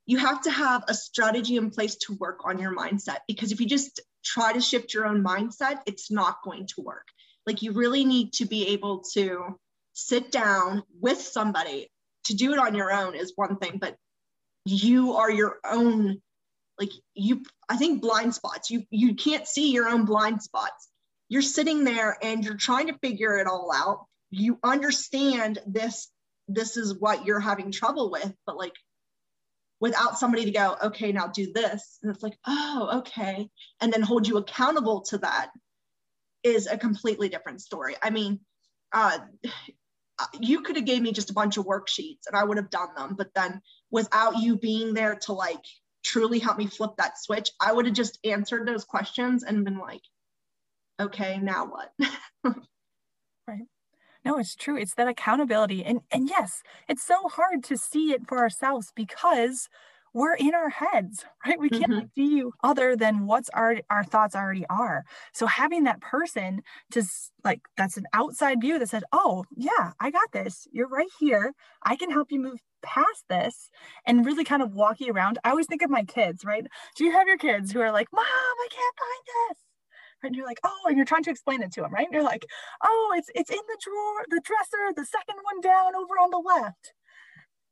you 0.06 0.18
have 0.18 0.42
to 0.42 0.50
have 0.50 0.84
a 0.88 0.94
strategy 0.94 1.56
in 1.56 1.70
place 1.70 1.96
to 1.96 2.14
work 2.14 2.40
on 2.44 2.58
your 2.58 2.76
mindset 2.76 3.18
because 3.26 3.52
if 3.52 3.60
you 3.60 3.66
just 3.66 4.00
try 4.24 4.52
to 4.52 4.60
shift 4.60 4.92
your 4.92 5.06
own 5.06 5.22
mindset, 5.22 5.80
it's 5.86 6.10
not 6.10 6.42
going 6.44 6.66
to 6.66 6.82
work. 6.82 7.08
Like 7.46 7.62
you 7.62 7.72
really 7.72 8.04
need 8.04 8.32
to 8.34 8.46
be 8.46 8.68
able 8.68 9.02
to 9.14 9.58
sit 9.92 10.30
down 10.30 10.82
with 11.00 11.20
somebody. 11.20 11.90
To 12.26 12.34
do 12.34 12.52
it 12.54 12.58
on 12.58 12.74
your 12.74 12.90
own 12.90 13.14
is 13.14 13.34
one 13.36 13.56
thing, 13.56 13.78
but 13.78 13.96
you 14.64 15.14
are 15.14 15.30
your 15.30 15.58
own 15.70 16.22
like 16.78 16.90
you 17.14 17.42
I 17.68 17.76
think 17.76 18.00
blind 18.00 18.34
spots. 18.34 18.70
You 18.70 18.84
you 18.90 19.14
can't 19.14 19.46
see 19.46 19.72
your 19.72 19.88
own 19.88 20.06
blind 20.06 20.42
spots. 20.42 20.88
You're 21.28 21.42
sitting 21.42 21.84
there 21.84 22.16
and 22.22 22.44
you're 22.44 22.56
trying 22.56 22.86
to 22.86 22.98
figure 22.98 23.36
it 23.38 23.46
all 23.46 23.70
out. 23.74 24.06
You 24.30 24.58
understand 24.64 25.58
this 25.66 26.10
this 26.48 26.76
is 26.76 26.98
what 26.98 27.26
you're 27.26 27.40
having 27.40 27.70
trouble 27.70 28.10
with, 28.10 28.32
but 28.46 28.56
like 28.56 28.74
without 29.84 30.18
somebody 30.18 30.46
to 30.46 30.50
go, 30.50 30.76
okay, 30.82 31.12
now 31.12 31.26
do 31.26 31.52
this. 31.52 31.98
And 32.02 32.10
it's 32.10 32.22
like, 32.22 32.38
oh, 32.46 33.00
okay. 33.00 33.50
And 33.82 33.92
then 33.92 34.00
hold 34.00 34.26
you 34.26 34.38
accountable 34.38 35.02
to 35.10 35.18
that 35.18 35.50
is 36.42 36.66
a 36.66 36.78
completely 36.78 37.28
different 37.28 37.60
story. 37.60 37.94
I 38.02 38.08
mean, 38.08 38.40
uh, 38.94 39.18
you 40.40 40.62
could 40.62 40.76
have 40.76 40.86
gave 40.86 41.02
me 41.02 41.12
just 41.12 41.28
a 41.28 41.34
bunch 41.34 41.58
of 41.58 41.66
worksheets 41.66 42.26
and 42.26 42.34
I 42.34 42.44
would 42.44 42.56
have 42.56 42.70
done 42.70 42.94
them. 42.96 43.14
But 43.14 43.34
then 43.34 43.60
without 43.90 44.38
you 44.38 44.56
being 44.56 44.94
there 44.94 45.16
to 45.16 45.34
like 45.34 45.62
truly 46.02 46.38
help 46.38 46.56
me 46.56 46.66
flip 46.66 46.92
that 46.96 47.22
switch, 47.22 47.50
I 47.60 47.70
would 47.70 47.84
have 47.84 47.94
just 47.94 48.18
answered 48.24 48.66
those 48.66 48.84
questions 48.84 49.42
and 49.42 49.66
been 49.66 49.76
like, 49.78 50.00
okay, 50.98 51.36
now 51.36 51.66
what? 51.66 52.56
No, 54.24 54.38
it's 54.38 54.54
true. 54.54 54.76
It's 54.76 54.94
that 54.94 55.08
accountability. 55.08 55.84
And 55.84 56.00
and 56.10 56.28
yes, 56.28 56.62
it's 56.88 57.02
so 57.02 57.28
hard 57.28 57.62
to 57.64 57.76
see 57.76 58.12
it 58.12 58.26
for 58.26 58.38
ourselves 58.38 58.92
because 58.94 59.68
we're 60.14 60.34
in 60.34 60.54
our 60.54 60.70
heads, 60.70 61.24
right? 61.46 61.60
We 61.60 61.68
can't 61.68 61.90
mm-hmm. 61.90 62.06
see 62.14 62.44
other 62.62 62.96
than 62.96 63.26
what's 63.26 63.50
our 63.50 63.76
our 63.90 64.04
thoughts 64.04 64.34
already 64.34 64.64
are. 64.70 65.04
So 65.34 65.46
having 65.46 65.84
that 65.84 66.00
person 66.00 66.62
to 66.92 67.02
like 67.44 67.60
that's 67.76 67.96
an 67.96 68.06
outside 68.14 68.60
view 68.60 68.78
that 68.78 68.88
said, 68.88 69.04
"Oh, 69.12 69.44
yeah, 69.56 69.92
I 70.00 70.10
got 70.10 70.32
this. 70.32 70.66
You're 70.72 70.88
right 70.88 71.10
here. 71.20 71.52
I 71.82 71.96
can 71.96 72.10
help 72.10 72.32
you 72.32 72.40
move 72.40 72.60
past 72.82 73.24
this 73.28 73.70
and 74.06 74.26
really 74.26 74.44
kind 74.44 74.62
of 74.62 74.72
walk 74.74 75.00
you 75.00 75.12
around." 75.12 75.38
I 75.44 75.50
always 75.50 75.66
think 75.66 75.82
of 75.82 75.90
my 75.90 76.04
kids, 76.04 76.44
right? 76.44 76.64
Do 76.96 77.04
you 77.04 77.12
have 77.12 77.26
your 77.28 77.38
kids 77.38 77.72
who 77.72 77.80
are 77.80 77.92
like, 77.92 78.08
"Mom, 78.12 78.24
I 78.24 78.68
can't 78.70 78.96
find 78.96 79.50
this." 79.50 79.73
And 80.24 80.34
you're 80.34 80.46
like, 80.46 80.60
oh, 80.64 80.80
and 80.86 80.96
you're 80.96 81.06
trying 81.06 81.24
to 81.24 81.30
explain 81.30 81.62
it 81.62 81.72
to 81.72 81.82
them, 81.82 81.92
right? 81.92 82.06
And 82.06 82.14
you're 82.14 82.22
like, 82.22 82.46
oh, 82.82 83.14
it's 83.16 83.30
it's 83.34 83.50
in 83.50 83.58
the 83.66 83.78
drawer, 83.82 84.24
the 84.30 84.40
dresser, 84.44 84.92
the 84.94 85.06
second 85.06 85.36
one 85.42 85.60
down 85.60 85.94
over 85.94 86.14
on 86.14 86.30
the 86.30 86.38
left. 86.38 86.94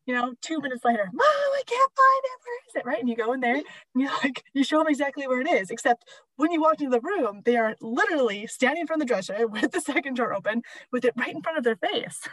You 0.06 0.14
know, 0.14 0.35
two 0.42 0.61
minutes 0.61 0.85
later, 0.85 1.09
mom, 1.12 1.25
I 1.25 1.62
can't 1.64 1.92
find 1.97 2.23
it. 2.25 2.40
Where 2.44 2.59
is 2.68 2.75
it? 2.75 2.87
Right? 2.87 2.99
And 2.99 3.09
you 3.09 3.14
go 3.14 3.32
in 3.35 3.40
there 3.40 3.54
and 3.54 3.64
you're 3.94 4.11
like 4.23 4.42
you 4.54 4.64
show 4.64 4.78
them 4.78 4.88
exactly 4.88 5.28
where 5.28 5.40
it 5.40 5.49
is. 5.49 5.71
Except 5.71 6.09
when 6.37 6.50
you 6.50 6.61
walk 6.61 6.80
into 6.80 6.90
the 6.90 7.00
room, 7.00 7.42
they 7.44 7.56
are 7.56 7.76
literally 7.80 8.47
standing 8.49 8.80
in 8.80 8.87
front 8.87 9.00
of 9.00 9.06
the 9.06 9.14
dresser 9.14 9.47
with 9.49 9.71
the 9.71 9.80
second 9.80 10.14
drawer 10.16 10.35
open, 10.35 10.62
with 10.90 11.04
it 11.04 11.14
right 11.16 11.35
in 11.35 11.42
front 11.42 11.59
of 11.59 11.64
their 11.64 11.76
face. 11.76 12.21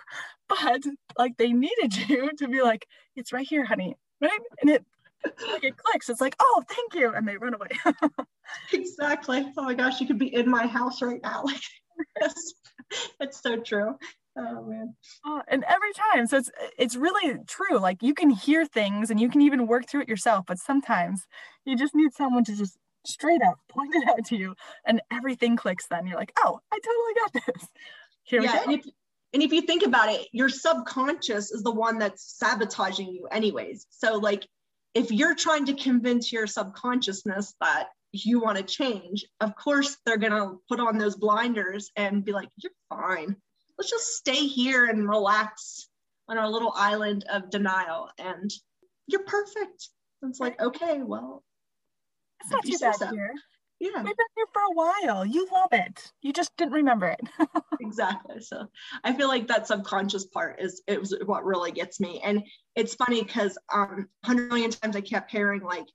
But 0.50 0.82
like 1.16 1.38
they 1.38 1.54
needed 1.54 1.96
you 2.10 2.32
to 2.38 2.48
be 2.48 2.64
like, 2.64 2.88
it's 3.16 3.32
right 3.32 3.48
here, 3.48 3.66
honey. 3.66 3.96
Right? 4.20 4.40
And 4.62 4.72
it 4.72 4.84
like 5.26 5.64
it 5.64 5.78
clicks. 5.78 6.10
It's 6.10 6.22
like, 6.22 6.36
oh, 6.40 6.64
thank 6.68 6.96
you. 6.96 7.14
And 7.14 7.28
they 7.28 7.38
run 7.38 7.54
away. 7.54 7.70
exactly. 8.74 9.52
Oh 9.58 9.64
my 9.64 9.74
gosh, 9.74 10.00
you 10.00 10.08
could 10.08 10.20
be 10.20 10.34
in 10.34 10.50
my 10.50 10.68
house 10.68 11.02
right 11.02 11.22
now. 11.22 11.44
Like 12.00 12.12
that's, 12.22 12.54
that's 13.20 13.42
so 13.42 13.58
true. 13.58 13.98
Oh 14.38 14.64
man. 14.64 14.96
Oh, 15.26 15.42
and 15.50 15.66
every 15.68 15.92
time. 15.92 16.28
So 16.28 16.38
it's 16.38 16.50
it's 16.78 16.96
really 16.96 17.40
true. 17.46 17.78
Like 17.78 18.02
you 18.02 18.14
can 18.14 18.30
hear 18.30 18.66
things 18.66 19.12
and 19.12 19.20
you 19.20 19.30
can 19.30 19.42
even 19.42 19.68
work 19.68 19.90
through 19.90 20.04
it 20.04 20.08
yourself, 20.08 20.46
but 20.48 20.60
sometimes 20.60 21.28
you 21.66 21.76
just 21.76 21.94
need 21.94 22.14
someone 22.14 22.46
to 22.46 22.56
just 22.56 22.78
straight 23.06 23.42
up 23.42 23.60
point 23.70 23.94
it 23.96 24.08
out 24.08 24.26
to 24.26 24.38
you 24.38 24.56
and 24.86 25.02
everything 25.12 25.58
clicks 25.58 25.88
then. 25.88 26.08
You're 26.08 26.18
like, 26.18 26.32
oh, 26.38 26.60
I 26.72 26.80
totally 26.80 27.14
got 27.16 27.54
this. 27.54 27.68
Here 28.24 28.42
yeah, 28.42 28.66
we 28.66 28.78
go. 28.78 28.84
And 29.34 29.44
if 29.44 29.52
you 29.52 29.62
think 29.62 29.86
about 29.86 30.10
it, 30.10 30.28
your 30.32 30.50
subconscious 30.50 31.52
is 31.52 31.62
the 31.62 31.72
one 31.72 32.00
that's 32.00 32.38
sabotaging 32.38 33.10
you 33.10 33.28
anyways. 33.28 33.86
So 33.90 34.18
like 34.18 34.48
if 34.94 35.12
you're 35.12 35.36
trying 35.36 35.66
to 35.66 35.74
convince 35.74 36.32
your 36.32 36.48
subconsciousness 36.48 37.54
that 37.62 37.90
you 38.12 38.40
want 38.40 38.58
to 38.58 38.64
change, 38.64 39.26
of 39.40 39.56
course 39.56 39.98
they're 40.06 40.18
going 40.18 40.34
to 40.34 40.60
put 40.68 40.80
on 40.80 40.98
those 40.98 41.16
blinders 41.16 41.92
and 41.96 42.26
be 42.26 42.32
like, 42.32 42.50
you're 42.58 42.72
fine. 42.90 43.36
Let's 43.78 43.90
just 43.90 44.16
stay 44.16 44.48
here 44.48 44.86
and 44.86 45.08
relax 45.08 45.88
on 46.28 46.38
our 46.38 46.50
little 46.50 46.74
island 46.76 47.26
of 47.32 47.50
denial 47.50 48.10
and 48.18 48.52
you're 49.08 49.24
perfect. 49.24 49.90
it's 50.24 50.40
like, 50.40 50.60
okay, 50.62 51.02
well, 51.04 51.44
it's 52.42 52.52
not 52.52 52.66
too 52.66 52.78
bad 52.80 52.96
so. 52.96 53.08
here. 53.08 53.34
Yeah. 53.80 54.04
We've 54.04 54.18
been 54.18 54.26
here 54.36 54.46
for 54.54 54.62
a 54.62 54.74
while. 54.74 55.26
You 55.26 55.48
love 55.52 55.70
it. 55.72 56.12
You 56.22 56.34
just 56.34 56.56
didn't 56.58 56.74
remember 56.74 57.08
it. 57.08 57.22
exactly. 57.80 58.42
So 58.42 58.68
I 59.04 59.14
feel 59.14 59.30
like 59.30 59.48
that 59.48 59.68
subconscious 59.68 60.26
part 60.26 60.60
is 60.60 60.82
it 60.86 61.00
was 61.00 61.16
what 61.26 61.46
really 61.46 61.72
gets 61.72 62.00
me. 62.00 62.22
And 62.24 62.44
it's 62.76 62.96
funny 62.96 63.24
because 63.24 63.58
um 63.74 64.10
100 64.26 64.50
million 64.50 64.72
times 64.72 64.96
I 64.96 65.02
kept 65.02 65.32
hearing 65.32 65.62
like 65.62 65.88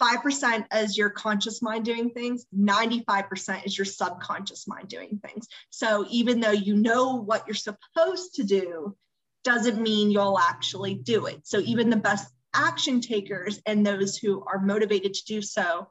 5% 0.00 0.64
is 0.74 0.96
your 0.96 1.10
conscious 1.10 1.60
mind 1.60 1.84
doing 1.84 2.10
things, 2.10 2.46
95% 2.56 3.66
is 3.66 3.76
your 3.76 3.84
subconscious 3.84 4.66
mind 4.66 4.88
doing 4.88 5.20
things. 5.22 5.46
So 5.68 6.06
even 6.08 6.40
though 6.40 6.50
you 6.50 6.74
know 6.74 7.16
what 7.16 7.46
you're 7.46 7.54
supposed 7.54 8.36
to 8.36 8.44
do, 8.44 8.96
doesn't 9.44 9.80
mean 9.80 10.10
you'll 10.10 10.38
actually 10.38 10.94
do 10.94 11.26
it. 11.26 11.46
So 11.46 11.58
even 11.60 11.90
the 11.90 11.96
best 11.96 12.32
action 12.54 13.00
takers 13.00 13.60
and 13.66 13.86
those 13.86 14.16
who 14.16 14.44
are 14.44 14.60
motivated 14.60 15.14
to 15.14 15.24
do 15.24 15.42
so 15.42 15.88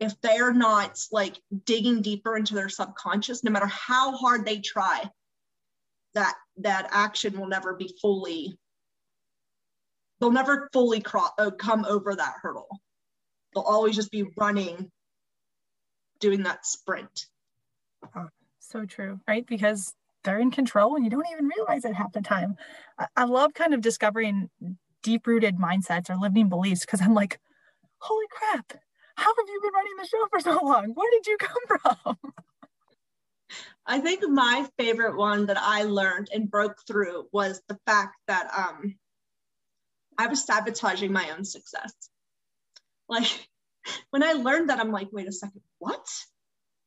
if 0.00 0.20
they're 0.20 0.52
not 0.52 0.98
like 1.10 1.40
digging 1.64 2.02
deeper 2.02 2.36
into 2.36 2.54
their 2.54 2.68
subconscious 2.68 3.42
no 3.42 3.50
matter 3.50 3.66
how 3.66 4.16
hard 4.16 4.44
they 4.44 4.58
try 4.58 5.02
that 6.14 6.34
that 6.56 6.88
action 6.90 7.38
will 7.38 7.48
never 7.48 7.74
be 7.74 7.94
fully 8.00 8.58
they'll 10.20 10.30
never 10.30 10.68
fully 10.72 11.00
cross, 11.00 11.30
uh, 11.38 11.50
come 11.50 11.84
over 11.84 12.14
that 12.14 12.34
hurdle. 12.42 12.68
They'll 13.54 13.62
always 13.62 13.94
just 13.94 14.10
be 14.10 14.24
running 14.36 14.90
doing 16.20 16.42
that 16.42 16.66
sprint. 16.66 17.26
Oh, 18.16 18.28
so 18.58 18.84
true 18.84 19.20
right? 19.28 19.46
Because 19.46 19.94
they're 20.24 20.40
in 20.40 20.50
control 20.50 20.96
and 20.96 21.04
you 21.04 21.10
don't 21.10 21.28
even 21.30 21.46
realize 21.46 21.84
it 21.84 21.94
half 21.94 22.12
the 22.12 22.20
time. 22.20 22.56
I, 22.98 23.06
I 23.16 23.24
love 23.24 23.54
kind 23.54 23.72
of 23.74 23.80
discovering 23.80 24.50
deep 25.02 25.26
rooted 25.26 25.56
mindsets 25.56 26.10
or 26.10 26.16
limiting 26.16 26.48
beliefs 26.48 26.80
because 26.80 27.00
i'm 27.00 27.14
like 27.14 27.38
holy 27.98 28.26
crap 28.30 28.72
how 29.18 29.34
have 29.36 29.48
you 29.48 29.60
been 29.60 29.72
running 29.74 29.96
the 29.98 30.06
show 30.06 30.26
for 30.30 30.40
so 30.40 30.64
long? 30.64 30.92
Where 30.94 31.10
did 31.10 31.26
you 31.26 31.36
come 31.38 31.66
from? 31.66 32.32
I 33.84 33.98
think 33.98 34.22
my 34.28 34.66
favorite 34.78 35.16
one 35.16 35.46
that 35.46 35.58
I 35.58 35.82
learned 35.84 36.28
and 36.32 36.50
broke 36.50 36.76
through 36.86 37.26
was 37.32 37.60
the 37.68 37.78
fact 37.84 38.16
that 38.28 38.48
um, 38.56 38.94
I 40.16 40.28
was 40.28 40.44
sabotaging 40.44 41.12
my 41.12 41.30
own 41.30 41.44
success. 41.44 41.92
Like 43.08 43.48
when 44.10 44.22
I 44.22 44.32
learned 44.32 44.70
that, 44.70 44.78
I'm 44.78 44.92
like, 44.92 45.08
wait 45.10 45.26
a 45.26 45.32
second, 45.32 45.62
what? 45.78 46.06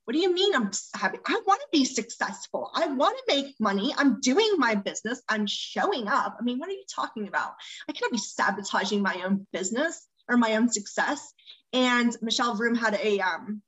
What 0.06 0.14
do 0.14 0.20
you 0.20 0.34
mean 0.34 0.56
I'm 0.56 0.72
happy? 0.96 1.20
I 1.26 1.42
want 1.46 1.62
to 1.62 1.68
be 1.72 1.86
successful. 1.86 2.72
I 2.74 2.88
want 2.88 3.18
to 3.18 3.36
make 3.36 3.56
money. 3.60 3.94
I'm 3.98 4.20
doing 4.22 4.54
my 4.58 4.76
business. 4.76 5.22
I'm 5.28 5.48
showing 5.48 6.08
up. 6.08 6.38
I 6.40 6.44
mean, 6.44 6.60
what 6.60 6.70
are 6.70 6.74
you 6.74 6.84
talking 6.94 7.28
about? 7.28 7.54
I 7.90 7.94
cannot 7.94 8.12
be 8.12 8.18
sabotaging 8.18 9.02
my 9.02 9.22
own 9.26 9.48
business 9.52 10.08
or 10.28 10.38
my 10.38 10.56
own 10.56 10.70
success. 10.70 11.34
And 11.74 12.16
Michelle 12.22 12.56
Vroom 12.56 12.75
had 12.75 12.96
a, 12.96 13.20
um, 13.20 13.62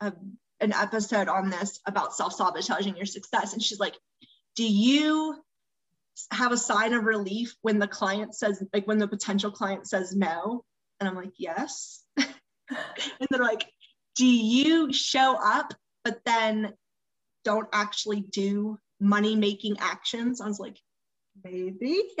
a 0.00 0.12
an 0.60 0.72
episode 0.72 1.28
on 1.28 1.50
this 1.50 1.80
about 1.86 2.14
self 2.14 2.34
sabotaging 2.34 2.96
your 2.96 3.06
success, 3.06 3.52
and 3.52 3.62
she's 3.62 3.80
like, 3.80 3.98
"Do 4.56 4.64
you 4.64 5.42
have 6.30 6.52
a 6.52 6.56
sign 6.56 6.94
of 6.94 7.04
relief 7.04 7.54
when 7.62 7.78
the 7.78 7.88
client 7.88 8.34
says, 8.34 8.62
like, 8.72 8.86
when 8.86 8.98
the 8.98 9.08
potential 9.08 9.50
client 9.50 9.86
says 9.86 10.14
no?" 10.14 10.64
And 11.00 11.08
I'm 11.08 11.16
like, 11.16 11.32
"Yes." 11.36 12.04
and 12.70 13.28
they're 13.30 13.42
like, 13.42 13.68
do 14.14 14.26
you 14.26 14.92
show 14.92 15.36
up, 15.42 15.74
but 16.04 16.20
then 16.24 16.72
don't 17.44 17.68
actually 17.72 18.20
do 18.20 18.78
money 19.00 19.36
making 19.36 19.76
actions? 19.80 20.40
I 20.40 20.46
was 20.46 20.60
like, 20.60 20.78
maybe. 21.42 22.02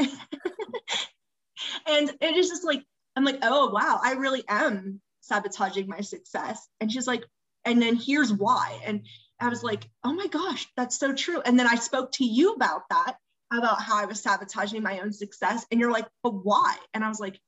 and 1.86 2.10
it 2.20 2.36
is 2.36 2.48
just 2.48 2.64
like, 2.64 2.82
I'm 3.16 3.24
like, 3.24 3.38
oh, 3.42 3.70
wow, 3.70 4.00
I 4.02 4.12
really 4.12 4.42
am 4.48 5.00
sabotaging 5.26 5.88
my 5.88 6.00
success. 6.00 6.68
And 6.80 6.90
she's 6.90 7.06
like, 7.06 7.24
and 7.64 7.80
then 7.80 7.96
here's 7.96 8.32
why. 8.32 8.78
And 8.84 9.06
I 9.40 9.48
was 9.48 9.62
like, 9.62 9.88
oh 10.04 10.12
my 10.12 10.26
gosh, 10.26 10.66
that's 10.76 10.98
so 10.98 11.14
true. 11.14 11.40
And 11.44 11.58
then 11.58 11.66
I 11.66 11.76
spoke 11.76 12.12
to 12.12 12.24
you 12.24 12.52
about 12.52 12.82
that, 12.90 13.16
about 13.52 13.80
how 13.80 13.96
I 13.96 14.06
was 14.06 14.22
sabotaging 14.22 14.82
my 14.82 15.00
own 15.00 15.12
success. 15.12 15.66
And 15.70 15.80
you're 15.80 15.92
like, 15.92 16.06
but 16.22 16.44
why? 16.44 16.76
And 16.92 17.04
I 17.04 17.08
was 17.08 17.20
like, 17.20 17.40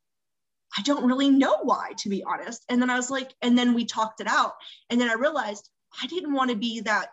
I 0.77 0.83
don't 0.83 1.07
really 1.07 1.31
know 1.31 1.59
why, 1.63 1.93
to 1.99 2.09
be 2.09 2.25
honest. 2.25 2.65
And 2.69 2.83
then 2.83 2.91
I 2.91 2.97
was 2.97 3.11
like, 3.11 3.33
and 3.41 3.57
then 3.57 3.75
we 3.75 3.85
talked 3.85 4.21
it 4.21 4.27
out. 4.27 4.55
And 4.91 5.01
then 5.01 5.09
I 5.09 5.15
realized 5.15 5.69
I 6.03 6.07
didn't 6.07 6.35
want 6.35 6.51
to 6.51 6.57
be 6.57 6.81
that. 6.81 7.09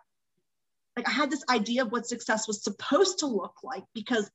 Like 0.97 1.07
I 1.07 1.11
had 1.11 1.31
this 1.31 1.43
idea 1.49 1.83
of 1.83 1.91
what 1.91 2.05
success 2.05 2.47
was 2.47 2.63
supposed 2.63 3.19
to 3.19 3.27
look 3.27 3.55
like 3.63 3.83
because 3.93 4.29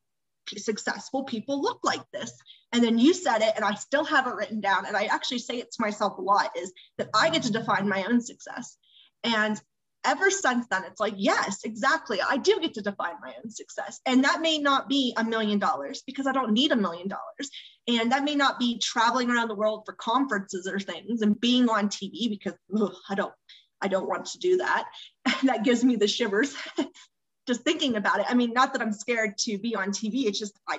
successful 0.56 1.24
people 1.24 1.60
look 1.60 1.80
like 1.84 2.02
this. 2.12 2.32
And 2.72 2.82
then 2.82 2.98
you 2.98 3.14
said 3.14 3.42
it, 3.42 3.52
and 3.56 3.64
I 3.64 3.74
still 3.74 4.04
have 4.04 4.26
it 4.26 4.34
written 4.34 4.60
down. 4.60 4.86
And 4.86 4.96
I 4.96 5.04
actually 5.04 5.38
say 5.38 5.58
it 5.58 5.70
to 5.72 5.82
myself 5.82 6.18
a 6.18 6.22
lot 6.22 6.50
is 6.56 6.72
that 6.98 7.08
I 7.14 7.30
get 7.30 7.42
to 7.44 7.52
define 7.52 7.88
my 7.88 8.04
own 8.04 8.20
success. 8.20 8.76
And 9.24 9.60
ever 10.04 10.30
since 10.30 10.66
then, 10.70 10.84
it's 10.84 11.00
like, 11.00 11.14
yes, 11.16 11.60
exactly. 11.64 12.20
I 12.20 12.36
do 12.36 12.58
get 12.60 12.74
to 12.74 12.82
define 12.82 13.14
my 13.20 13.34
own 13.42 13.50
success. 13.50 14.00
And 14.06 14.24
that 14.24 14.40
may 14.40 14.58
not 14.58 14.88
be 14.88 15.14
a 15.16 15.24
million 15.24 15.58
dollars 15.58 16.02
because 16.06 16.26
I 16.26 16.32
don't 16.32 16.52
need 16.52 16.72
a 16.72 16.76
million 16.76 17.08
dollars. 17.08 17.50
And 17.86 18.12
that 18.12 18.24
may 18.24 18.34
not 18.34 18.58
be 18.58 18.78
traveling 18.78 19.30
around 19.30 19.48
the 19.48 19.54
world 19.54 19.82
for 19.84 19.94
conferences 19.94 20.66
or 20.66 20.78
things 20.78 21.22
and 21.22 21.40
being 21.40 21.68
on 21.68 21.88
TV 21.88 22.28
because 22.28 22.54
ugh, 22.78 22.94
I 23.08 23.14
don't, 23.14 23.32
I 23.80 23.88
don't 23.88 24.08
want 24.08 24.26
to 24.26 24.38
do 24.38 24.58
that. 24.58 24.84
that 25.44 25.64
gives 25.64 25.84
me 25.84 25.96
the 25.96 26.08
shivers 26.08 26.54
just 27.48 27.62
thinking 27.62 27.96
about 27.96 28.20
it. 28.20 28.26
I 28.28 28.34
mean, 28.34 28.52
not 28.52 28.72
that 28.74 28.82
I'm 28.82 28.92
scared 28.92 29.36
to 29.38 29.58
be 29.58 29.74
on 29.74 29.88
TV. 29.88 30.26
It's 30.26 30.38
just, 30.38 30.56
I, 30.68 30.78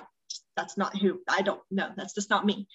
that's 0.56 0.78
not 0.78 0.96
who 0.96 1.20
I 1.28 1.42
don't 1.42 1.60
know. 1.70 1.90
That's 1.96 2.14
just 2.14 2.30
not 2.30 2.46
me. 2.46 2.66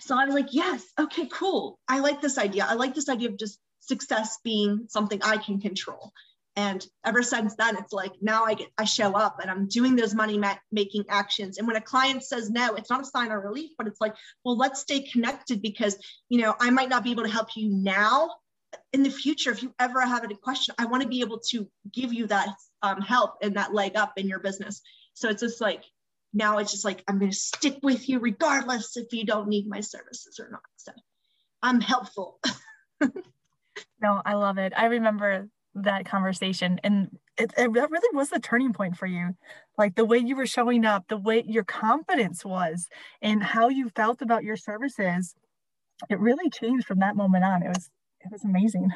So 0.00 0.18
I 0.18 0.24
was 0.24 0.34
like, 0.34 0.48
yes, 0.50 0.84
okay, 0.98 1.26
cool. 1.26 1.78
I 1.88 2.00
like 2.00 2.20
this 2.20 2.38
idea. 2.38 2.66
I 2.68 2.74
like 2.74 2.94
this 2.94 3.08
idea 3.08 3.28
of 3.28 3.38
just 3.38 3.58
success 3.80 4.38
being 4.42 4.86
something 4.88 5.20
I 5.22 5.36
can 5.36 5.60
control. 5.60 6.12
And 6.56 6.84
ever 7.04 7.22
since 7.22 7.54
then, 7.56 7.76
it's 7.76 7.92
like 7.92 8.12
now 8.22 8.44
I 8.44 8.54
get 8.54 8.68
I 8.78 8.84
show 8.84 9.14
up 9.14 9.40
and 9.42 9.50
I'm 9.50 9.68
doing 9.68 9.94
those 9.94 10.14
money 10.14 10.38
ma- 10.38 10.56
making 10.72 11.04
actions. 11.10 11.58
And 11.58 11.66
when 11.66 11.76
a 11.76 11.82
client 11.82 12.24
says 12.24 12.50
no, 12.50 12.74
it's 12.74 12.88
not 12.88 13.02
a 13.02 13.04
sign 13.04 13.30
of 13.30 13.44
relief, 13.44 13.72
but 13.76 13.86
it's 13.86 14.00
like, 14.00 14.14
well, 14.42 14.56
let's 14.56 14.80
stay 14.80 15.00
connected 15.00 15.60
because 15.60 15.98
you 16.30 16.40
know 16.40 16.54
I 16.58 16.70
might 16.70 16.88
not 16.88 17.04
be 17.04 17.10
able 17.10 17.24
to 17.24 17.30
help 17.30 17.48
you 17.56 17.68
now. 17.68 18.30
In 18.92 19.02
the 19.02 19.10
future, 19.10 19.50
if 19.50 19.62
you 19.62 19.74
ever 19.78 20.00
have 20.00 20.24
a 20.24 20.34
question, 20.34 20.74
I 20.78 20.86
want 20.86 21.02
to 21.02 21.08
be 21.08 21.20
able 21.20 21.40
to 21.50 21.68
give 21.92 22.12
you 22.12 22.26
that 22.28 22.48
um, 22.86 23.00
help 23.00 23.36
and 23.42 23.56
that 23.56 23.74
leg 23.74 23.96
up 23.96 24.12
in 24.16 24.28
your 24.28 24.38
business. 24.38 24.82
So 25.14 25.28
it's 25.28 25.42
just 25.42 25.60
like 25.60 25.82
now 26.32 26.58
it's 26.58 26.70
just 26.70 26.84
like 26.84 27.02
I'm 27.08 27.18
going 27.18 27.30
to 27.30 27.36
stick 27.36 27.78
with 27.82 28.08
you 28.08 28.18
regardless 28.18 28.96
if 28.96 29.12
you 29.12 29.24
don't 29.24 29.48
need 29.48 29.66
my 29.66 29.80
services 29.80 30.38
or 30.38 30.50
not. 30.50 30.62
So 30.76 30.92
I'm 31.62 31.80
helpful. 31.80 32.40
no, 33.00 34.22
I 34.24 34.34
love 34.34 34.58
it. 34.58 34.72
I 34.76 34.86
remember 34.86 35.48
that 35.74 36.06
conversation 36.06 36.80
and 36.82 37.18
it, 37.36 37.52
it, 37.58 37.72
that 37.74 37.90
really 37.90 38.16
was 38.16 38.30
the 38.30 38.40
turning 38.40 38.72
point 38.72 38.96
for 38.96 39.04
you 39.04 39.36
like 39.76 39.94
the 39.94 40.06
way 40.06 40.16
you 40.16 40.34
were 40.34 40.46
showing 40.46 40.86
up 40.86 41.04
the 41.08 41.18
way 41.18 41.44
your 41.46 41.64
confidence 41.64 42.46
was 42.46 42.88
and 43.20 43.42
how 43.42 43.68
you 43.68 43.90
felt 43.90 44.22
about 44.22 44.42
your 44.42 44.56
services 44.56 45.34
it 46.08 46.18
really 46.18 46.48
changed 46.48 46.86
from 46.86 47.00
that 47.00 47.14
moment 47.14 47.44
on 47.44 47.62
it 47.62 47.68
was 47.68 47.90
it 48.20 48.32
was 48.32 48.42
amazing 48.42 48.88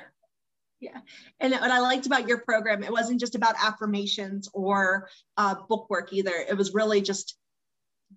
yeah. 0.80 0.98
And 1.40 1.52
what 1.52 1.70
i 1.70 1.78
liked 1.80 2.06
about 2.06 2.26
your 2.26 2.38
program 2.38 2.82
it 2.82 2.92
wasn't 2.92 3.20
just 3.20 3.34
about 3.34 3.54
affirmations 3.62 4.48
or 4.52 5.08
uh, 5.36 5.54
book 5.68 5.88
work 5.90 6.12
either. 6.12 6.32
It 6.32 6.56
was 6.56 6.74
really 6.74 7.02
just 7.02 7.36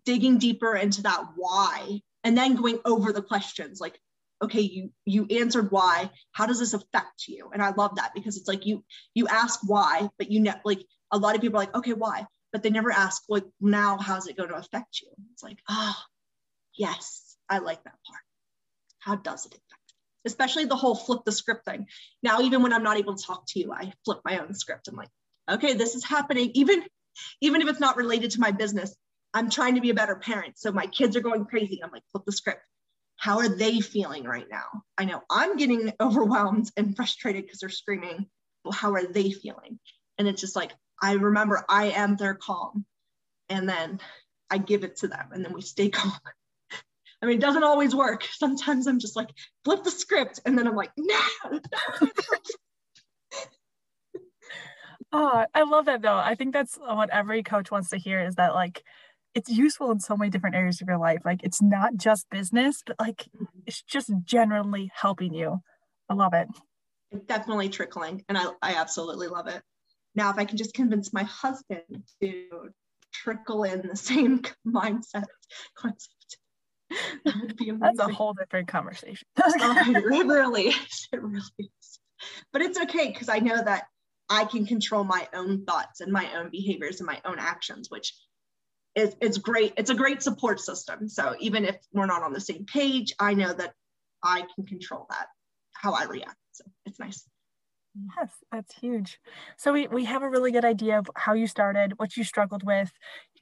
digging 0.06 0.40
deeper 0.40 0.76
into 0.76 1.04
that 1.04 1.26
why 1.36 2.02
and 2.24 2.38
then 2.38 2.56
going 2.56 2.80
over 2.86 3.12
the 3.12 3.22
questions 3.22 3.80
like 3.80 4.00
okay 4.42 4.62
you 4.62 4.92
you 5.06 5.28
answered 5.30 5.72
why. 5.72 6.10
How 6.32 6.46
does 6.46 6.60
this 6.60 6.74
affect 6.74 7.28
you? 7.28 7.50
And 7.54 7.62
i 7.62 7.72
love 7.72 7.96
that 7.96 8.14
because 8.16 8.38
it's 8.38 8.48
like 8.48 8.66
you 8.66 8.84
you 9.14 9.28
ask 9.28 9.60
why 9.66 10.10
but 10.18 10.32
you 10.32 10.40
know 10.40 10.56
like 10.64 10.84
a 11.12 11.18
lot 11.18 11.36
of 11.36 11.42
people 11.42 11.58
are 11.58 11.64
like 11.64 11.76
okay 11.76 11.94
why? 11.94 12.26
But 12.52 12.64
they 12.64 12.70
never 12.70 12.92
ask 12.92 13.24
like 13.30 13.46
now 13.60 13.98
how's 13.98 14.28
it 14.28 14.38
going 14.38 14.50
to 14.50 14.56
affect 14.56 15.02
you? 15.02 15.10
It's 15.34 15.44
like 15.44 15.60
oh 15.70 15.96
yes 16.76 17.36
i 17.50 17.60
like 17.60 17.84
that 17.84 18.00
part. 18.08 18.24
How 19.00 19.16
does 19.16 19.46
it 19.46 19.52
affect 19.52 19.83
especially 20.26 20.66
the 20.66 20.76
whole 20.76 20.96
flip 20.96 21.22
the 21.26 21.32
script 21.32 21.66
thing 21.66 21.86
now 22.22 22.42
even 22.42 22.62
when 22.62 22.74
i'm 22.74 22.84
not 22.84 22.98
able 22.98 23.16
to 23.16 23.24
talk 23.24 23.44
to 23.48 23.60
you 23.60 23.72
i 23.72 23.92
flip 24.06 24.20
my 24.26 24.40
own 24.40 24.54
script 24.54 24.88
i'm 24.88 24.96
like 24.96 25.10
okay 25.50 25.74
this 25.74 25.96
is 25.96 26.04
happening 26.04 26.52
even 26.54 26.84
even 27.42 27.62
if 27.62 27.68
it's 27.68 27.80
not 27.80 27.98
related 27.98 28.32
to 28.32 28.40
my 28.40 28.52
business 28.52 28.96
i'm 29.34 29.50
trying 29.50 29.76
to 29.76 29.82
be 29.82 29.90
a 29.90 29.94
better 29.94 30.16
parent 30.16 30.58
so 30.58 30.72
my 30.72 30.86
kids 30.88 31.16
are 31.16 31.22
going 31.22 31.46
crazy 31.46 31.82
i'm 31.84 31.92
like 31.92 32.04
flip 32.12 32.24
the 32.26 32.32
script 32.32 32.62
how 33.24 33.38
are 33.38 33.48
they 33.48 33.80
feeling 33.80 34.26
right 34.26 34.48
now? 34.50 34.84
I 34.98 35.06
know 35.06 35.22
I'm 35.30 35.56
getting 35.56 35.94
overwhelmed 36.02 36.70
and 36.76 36.94
frustrated 36.94 37.46
because 37.46 37.60
they're 37.60 37.70
screaming. 37.70 38.28
Well, 38.66 38.74
how 38.74 38.94
are 38.96 39.06
they 39.06 39.32
feeling? 39.32 39.80
And 40.18 40.28
it's 40.28 40.42
just 40.42 40.58
like, 40.58 40.74
I 41.02 41.14
remember 41.14 41.64
I 41.70 41.92
am 41.92 42.18
their 42.18 42.34
calm. 42.34 42.86
And 43.48 43.68
then 43.68 44.00
I 44.50 44.58
give 44.58 44.84
it 44.84 44.98
to 44.98 45.08
them 45.08 45.30
and 45.32 45.44
then 45.44 45.54
we 45.54 45.62
stay 45.62 45.90
calm. 45.90 46.12
I 47.24 47.26
mean, 47.26 47.38
it 47.38 47.42
doesn't 47.42 47.64
always 47.64 47.96
work. 47.96 48.24
Sometimes 48.34 48.86
I'm 48.86 49.00
just 49.00 49.16
like, 49.16 49.30
flip 49.64 49.84
the 49.84 49.92
script. 49.92 50.42
And 50.46 50.58
then 50.58 50.68
I'm 50.68 50.76
like, 50.76 50.92
no. 50.98 51.22
oh, 55.14 55.46
I 55.54 55.64
love 55.64 55.86
that 55.86 56.02
though. 56.02 56.18
I 56.18 56.36
think 56.36 56.52
that's 56.54 56.78
what 56.78 57.10
every 57.12 57.42
coach 57.42 57.72
wants 57.72 57.90
to 57.92 57.98
hear 57.98 58.20
is 58.20 58.36
that 58.36 58.54
like 58.54 58.84
it's 59.34 59.50
useful 59.50 59.90
in 59.92 60.02
so 60.02 60.18
many 60.18 60.30
different 60.30 60.58
areas 60.58 60.82
of 60.82 60.88
your 60.90 60.98
life. 60.98 61.22
Like 61.24 61.40
it's 61.44 61.62
not 61.62 61.96
just 61.96 62.30
business, 62.30 62.84
but 62.86 62.98
like 63.00 63.26
it's 63.66 63.82
just 63.84 64.12
generally 64.26 64.92
helping 64.94 65.34
you. 65.34 65.62
I 66.10 66.16
love 66.16 66.34
it. 66.34 66.50
It's 67.12 67.26
definitely 67.26 67.70
trickling. 67.70 68.26
And 68.28 68.38
I, 68.38 68.48
I 68.62 68.74
absolutely 68.76 69.30
love 69.30 69.48
it. 69.48 69.62
Now, 70.14 70.30
if 70.30 70.38
I 70.38 70.44
can 70.44 70.58
just 70.58 70.74
convince 70.74 71.14
my 71.14 71.24
husband 71.24 72.04
to 72.22 72.70
trickle 73.14 73.64
in 73.64 73.88
the 73.88 73.96
same 73.96 74.42
mindset 74.68 75.24
concept, 75.76 76.38
that 77.26 77.36
would 77.42 77.56
be 77.56 77.70
amazing. 77.70 77.96
That's 77.98 78.12
a 78.12 78.14
whole 78.14 78.34
different 78.34 78.68
conversation. 78.68 79.28
oh, 79.44 79.54
it 79.60 80.06
really 80.06 80.68
is. 80.68 81.08
It 81.12 81.22
really 81.22 81.40
is. 81.60 82.00
But 82.52 82.62
it's 82.62 82.80
okay 82.80 83.10
because 83.10 83.30
I 83.30 83.40
know 83.40 83.62
that 83.64 83.86
I 84.30 84.46
can 84.46 84.66
control 84.66 85.04
my 85.04 85.28
own 85.34 85.66
thoughts 85.66 86.02
and 86.02 86.12
my 86.12 86.28
own 86.36 86.50
behaviors 86.50 87.00
and 87.00 87.08
my 87.08 87.20
own 87.26 87.38
actions, 87.40 87.90
which 87.90 88.14
it, 88.96 89.16
it's 89.22 89.38
great. 89.38 89.74
It's 89.78 89.90
a 89.90 89.96
great 89.96 90.24
support 90.24 90.60
system. 90.60 91.10
So 91.10 91.36
even 91.40 91.66
if 91.66 91.78
we're 91.92 92.06
not 92.06 92.24
on 92.24 92.34
the 92.34 92.40
same 92.40 92.66
page, 92.66 93.14
I 93.20 93.34
know 93.34 93.52
that 93.52 93.74
I 94.24 94.46
can 94.56 94.66
control 94.66 95.08
that, 95.10 95.28
how 95.74 95.94
I 95.94 96.06
react. 96.06 96.38
So 96.54 96.64
it's 96.86 97.00
nice. 97.00 97.28
Yes, 97.96 98.32
that's 98.52 98.74
huge. 98.76 99.20
So 99.56 99.72
we, 99.74 99.88
we 99.88 100.06
have 100.06 100.24
a 100.24 100.30
really 100.30 100.52
good 100.52 100.66
idea 100.66 100.98
of 100.98 101.10
how 101.16 101.34
you 101.34 101.46
started, 101.46 101.94
what 101.98 102.18
you 102.18 102.24
struggled 102.24 102.64
with, 102.64 102.92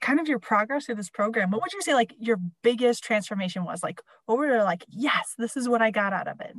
kind 0.02 0.20
of 0.20 0.28
your 0.28 0.40
progress 0.40 0.86
through 0.86 0.96
this 0.96 1.10
program. 1.10 1.52
What 1.52 1.62
would 1.62 1.74
you 1.74 1.82
say 1.82 1.94
like 1.94 2.14
your 2.20 2.38
biggest 2.62 3.04
transformation 3.04 3.64
was? 3.64 3.82
Like 3.82 4.02
what 4.26 4.38
were 4.38 4.64
like, 4.64 4.86
yes, 4.90 5.36
this 5.38 5.56
is 5.56 5.70
what 5.70 5.82
I 5.82 5.92
got 5.92 6.12
out 6.12 6.28
of 6.28 6.42
it? 6.42 6.56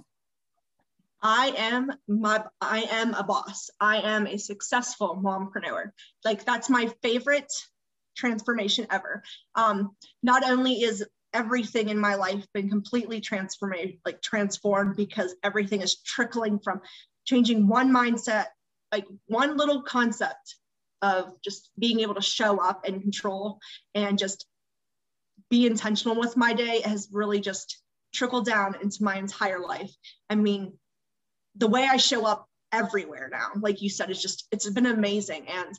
I 1.23 1.53
am 1.57 1.93
my 2.09 2.43
I 2.61 2.81
am 2.91 3.15
a 3.15 3.23
boss. 3.23 3.71
I 3.81 3.99
am 3.99 4.27
a 4.27 4.39
successful 4.39 5.21
mompreneur. 5.23 5.93
Like 6.25 6.45
that's 6.45 6.69
my 6.69 6.91
favorite 7.03 7.53
transformation 8.17 8.87
ever. 8.91 9.23
Um, 9.55 9.95
not 10.23 10.45
only 10.45 10.83
is 10.83 11.05
everything 11.33 11.89
in 11.89 11.99
my 11.99 12.15
life 12.17 12.45
been 12.53 12.69
completely 12.69 13.21
transformed, 13.21 13.95
like 14.05 14.21
transformed 14.21 14.97
because 14.97 15.35
everything 15.43 15.81
is 15.81 16.01
trickling 16.03 16.59
from 16.59 16.81
changing 17.25 17.69
one 17.69 17.93
mindset, 17.93 18.47
like 18.91 19.07
one 19.27 19.57
little 19.57 19.83
concept 19.83 20.57
of 21.01 21.41
just 21.43 21.71
being 21.79 22.01
able 22.01 22.15
to 22.15 22.23
show 22.23 22.59
up 22.59 22.85
and 22.87 23.03
control 23.03 23.59
and 23.95 24.19
just 24.19 24.47
be 25.51 25.67
intentional 25.67 26.19
with 26.19 26.37
my 26.37 26.53
day 26.53 26.81
has 26.83 27.09
really 27.13 27.41
just 27.41 27.83
trickled 28.15 28.47
down 28.47 28.77
into 28.83 29.03
my 29.03 29.17
entire 29.17 29.61
life. 29.61 29.91
I 30.31 30.37
mean, 30.37 30.75
the 31.57 31.67
way 31.67 31.87
I 31.91 31.97
show 31.97 32.25
up 32.25 32.49
everywhere 32.71 33.29
now, 33.31 33.49
like 33.61 33.83
you 33.83 33.91
said, 33.91 34.11
it's 34.11 34.23
just, 34.23 34.47
it's 34.53 34.69
been 34.71 34.87
amazing. 34.87 35.49
And 35.49 35.79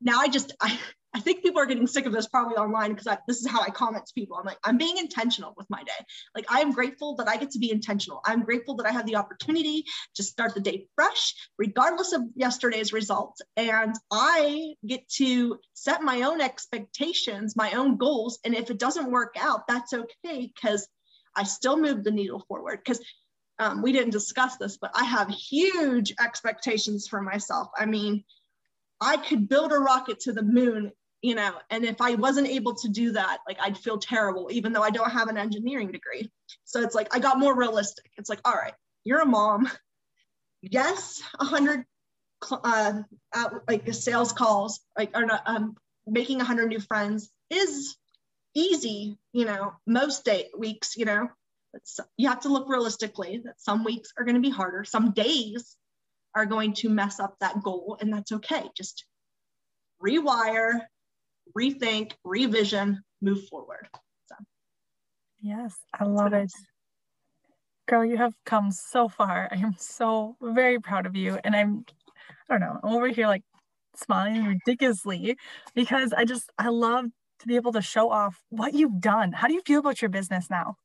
now 0.00 0.20
I 0.20 0.28
just, 0.28 0.54
I, 0.60 0.78
I 1.16 1.20
think 1.20 1.42
people 1.42 1.62
are 1.62 1.66
getting 1.66 1.86
sick 1.86 2.04
of 2.04 2.12
this 2.12 2.28
probably 2.28 2.56
online 2.56 2.92
because 2.92 3.16
this 3.26 3.40
is 3.40 3.48
how 3.50 3.62
I 3.62 3.70
comment 3.70 4.04
to 4.04 4.12
people. 4.12 4.36
I'm 4.36 4.44
like, 4.44 4.58
I'm 4.62 4.76
being 4.76 4.98
intentional 4.98 5.54
with 5.56 5.66
my 5.70 5.82
day. 5.82 6.04
Like, 6.34 6.44
I 6.52 6.60
am 6.60 6.72
grateful 6.72 7.16
that 7.16 7.26
I 7.26 7.38
get 7.38 7.52
to 7.52 7.58
be 7.58 7.70
intentional. 7.70 8.20
I'm 8.26 8.42
grateful 8.42 8.76
that 8.76 8.86
I 8.86 8.90
have 8.90 9.06
the 9.06 9.16
opportunity 9.16 9.86
to 10.16 10.22
start 10.22 10.52
the 10.52 10.60
day 10.60 10.88
fresh, 10.94 11.34
regardless 11.56 12.12
of 12.12 12.20
yesterday's 12.34 12.92
results. 12.92 13.40
And 13.56 13.94
I 14.12 14.74
get 14.86 15.08
to 15.16 15.58
set 15.72 16.02
my 16.02 16.20
own 16.20 16.42
expectations, 16.42 17.56
my 17.56 17.72
own 17.72 17.96
goals. 17.96 18.38
And 18.44 18.54
if 18.54 18.70
it 18.70 18.78
doesn't 18.78 19.10
work 19.10 19.36
out, 19.40 19.66
that's 19.66 19.94
okay 19.94 20.52
because 20.54 20.86
I 21.34 21.44
still 21.44 21.78
move 21.78 22.04
the 22.04 22.10
needle 22.10 22.44
forward. 22.46 22.80
Because 22.84 23.02
um, 23.58 23.80
we 23.80 23.92
didn't 23.92 24.10
discuss 24.10 24.58
this, 24.58 24.76
but 24.76 24.90
I 24.94 25.04
have 25.04 25.30
huge 25.30 26.12
expectations 26.22 27.08
for 27.08 27.22
myself. 27.22 27.68
I 27.74 27.86
mean, 27.86 28.22
I 29.00 29.16
could 29.16 29.48
build 29.48 29.72
a 29.72 29.78
rocket 29.78 30.20
to 30.20 30.34
the 30.34 30.42
moon, 30.42 30.92
you 31.26 31.34
know, 31.34 31.54
and 31.70 31.84
if 31.84 32.00
I 32.00 32.14
wasn't 32.14 32.46
able 32.46 32.76
to 32.76 32.88
do 32.88 33.10
that, 33.10 33.38
like 33.48 33.58
I'd 33.60 33.76
feel 33.76 33.98
terrible, 33.98 34.48
even 34.52 34.72
though 34.72 34.82
I 34.82 34.90
don't 34.90 35.10
have 35.10 35.26
an 35.26 35.36
engineering 35.36 35.90
degree. 35.90 36.30
So 36.64 36.80
it's 36.82 36.94
like 36.94 37.12
I 37.12 37.18
got 37.18 37.40
more 37.40 37.52
realistic. 37.52 38.12
It's 38.16 38.30
like, 38.30 38.38
all 38.44 38.54
right, 38.54 38.74
you're 39.02 39.22
a 39.22 39.26
mom. 39.26 39.68
Yes, 40.62 41.20
a 41.38 41.44
hundred 41.44 41.84
uh, 42.50 43.02
like 43.68 43.92
sales 43.92 44.32
calls, 44.32 44.80
like 44.96 45.16
or 45.16 45.26
not, 45.26 45.42
um, 45.46 45.76
making 46.06 46.40
a 46.40 46.44
hundred 46.44 46.68
new 46.68 46.80
friends 46.80 47.28
is 47.50 47.96
easy, 48.54 49.18
you 49.32 49.44
know, 49.44 49.72
most 49.84 50.24
day 50.24 50.48
weeks, 50.56 50.96
you 50.96 51.06
know, 51.06 51.28
you 52.16 52.28
have 52.28 52.40
to 52.40 52.48
look 52.48 52.68
realistically 52.68 53.42
that 53.44 53.60
some 53.60 53.84
weeks 53.84 54.12
are 54.16 54.24
going 54.24 54.36
to 54.36 54.40
be 54.40 54.50
harder. 54.50 54.84
Some 54.84 55.10
days 55.10 55.76
are 56.34 56.46
going 56.46 56.72
to 56.74 56.88
mess 56.88 57.18
up 57.18 57.34
that 57.40 57.62
goal, 57.62 57.98
and 58.00 58.12
that's 58.12 58.32
okay. 58.32 58.64
Just 58.76 59.04
rewire, 60.00 60.82
rethink, 61.56 62.12
revision, 62.24 63.02
move 63.20 63.46
forward. 63.48 63.88
So, 64.26 64.34
yes, 65.40 65.76
I 65.98 66.04
love 66.04 66.32
it. 66.32 66.52
Girl, 67.88 68.04
you 68.04 68.16
have 68.16 68.34
come 68.44 68.70
so 68.72 69.08
far. 69.08 69.48
I 69.50 69.56
am 69.56 69.74
so 69.78 70.36
very 70.40 70.80
proud 70.80 71.06
of 71.06 71.14
you. 71.14 71.38
And 71.44 71.54
I'm, 71.54 71.84
I 72.48 72.54
don't 72.54 72.60
know, 72.60 72.80
I'm 72.82 72.94
over 72.94 73.08
here 73.08 73.26
like 73.26 73.44
smiling 73.94 74.44
ridiculously 74.44 75.36
because 75.74 76.12
I 76.12 76.24
just, 76.24 76.50
I 76.58 76.68
love 76.68 77.06
to 77.40 77.46
be 77.46 77.56
able 77.56 77.72
to 77.72 77.82
show 77.82 78.10
off 78.10 78.42
what 78.48 78.74
you've 78.74 79.00
done. 79.00 79.32
How 79.32 79.46
do 79.46 79.54
you 79.54 79.62
feel 79.64 79.80
about 79.80 80.02
your 80.02 80.08
business 80.08 80.50
now? 80.50 80.76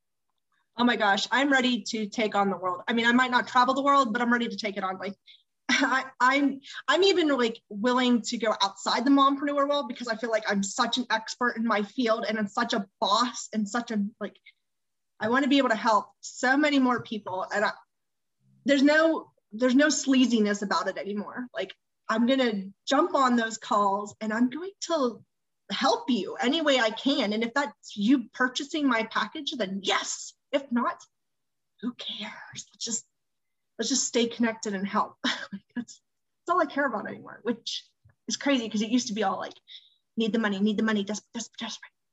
oh 0.76 0.84
my 0.84 0.96
gosh, 0.96 1.28
I'm 1.30 1.50
ready 1.50 1.82
to 1.88 2.06
take 2.06 2.34
on 2.34 2.50
the 2.50 2.56
world. 2.56 2.82
I 2.88 2.92
mean, 2.92 3.06
I 3.06 3.12
might 3.12 3.30
not 3.30 3.46
travel 3.46 3.74
the 3.74 3.82
world, 3.82 4.12
but 4.12 4.22
I'm 4.22 4.32
ready 4.32 4.48
to 4.48 4.56
take 4.56 4.76
it 4.76 4.84
on. 4.84 4.98
Like 4.98 5.14
I, 5.80 6.04
I'm 6.20 6.60
I'm 6.88 7.02
even 7.04 7.28
like 7.36 7.60
willing 7.68 8.22
to 8.22 8.38
go 8.38 8.54
outside 8.62 9.04
the 9.04 9.10
mompreneur 9.10 9.68
world 9.68 9.88
because 9.88 10.08
I 10.08 10.16
feel 10.16 10.30
like 10.30 10.44
I'm 10.48 10.62
such 10.62 10.98
an 10.98 11.06
expert 11.10 11.56
in 11.56 11.66
my 11.66 11.82
field 11.82 12.24
and 12.28 12.38
I'm 12.38 12.48
such 12.48 12.72
a 12.72 12.86
boss 13.00 13.48
and 13.52 13.68
such 13.68 13.90
a 13.90 14.04
like 14.20 14.36
I 15.20 15.28
want 15.28 15.44
to 15.44 15.48
be 15.48 15.58
able 15.58 15.68
to 15.68 15.76
help 15.76 16.06
so 16.20 16.56
many 16.56 16.80
more 16.80 17.00
people. 17.00 17.46
And 17.54 17.64
I, 17.64 17.70
there's 18.64 18.82
no 18.82 19.30
there's 19.52 19.74
no 19.74 19.86
sleaziness 19.88 20.62
about 20.62 20.88
it 20.88 20.98
anymore. 20.98 21.46
Like 21.54 21.72
I'm 22.08 22.26
gonna 22.26 22.64
jump 22.86 23.14
on 23.14 23.36
those 23.36 23.58
calls 23.58 24.14
and 24.20 24.32
I'm 24.32 24.50
going 24.50 24.72
to 24.88 25.22
help 25.70 26.10
you 26.10 26.36
any 26.40 26.60
way 26.60 26.78
I 26.78 26.90
can. 26.90 27.32
And 27.32 27.42
if 27.42 27.54
that's 27.54 27.96
you 27.96 28.24
purchasing 28.34 28.88
my 28.88 29.04
package, 29.04 29.52
then 29.56 29.80
yes, 29.82 30.34
if 30.50 30.70
not, 30.70 31.00
who 31.80 31.92
cares? 31.94 32.32
Let's 32.54 32.84
just 32.84 33.04
let's 33.78 33.88
just 33.88 34.06
stay 34.06 34.26
connected 34.26 34.74
and 34.74 34.86
help. 34.86 35.16
that's, 35.24 35.40
that's 35.76 36.00
all 36.48 36.60
I 36.60 36.66
care 36.66 36.86
about 36.86 37.08
anymore, 37.08 37.40
which 37.42 37.84
is 38.28 38.36
crazy 38.36 38.64
because 38.64 38.82
it 38.82 38.90
used 38.90 39.08
to 39.08 39.14
be 39.14 39.22
all 39.22 39.38
like, 39.38 39.54
need 40.16 40.32
the 40.32 40.38
money, 40.38 40.60
need 40.60 40.76
the 40.76 40.82
money, 40.82 41.04
desperate, 41.04 41.32
desperate, 41.34 41.58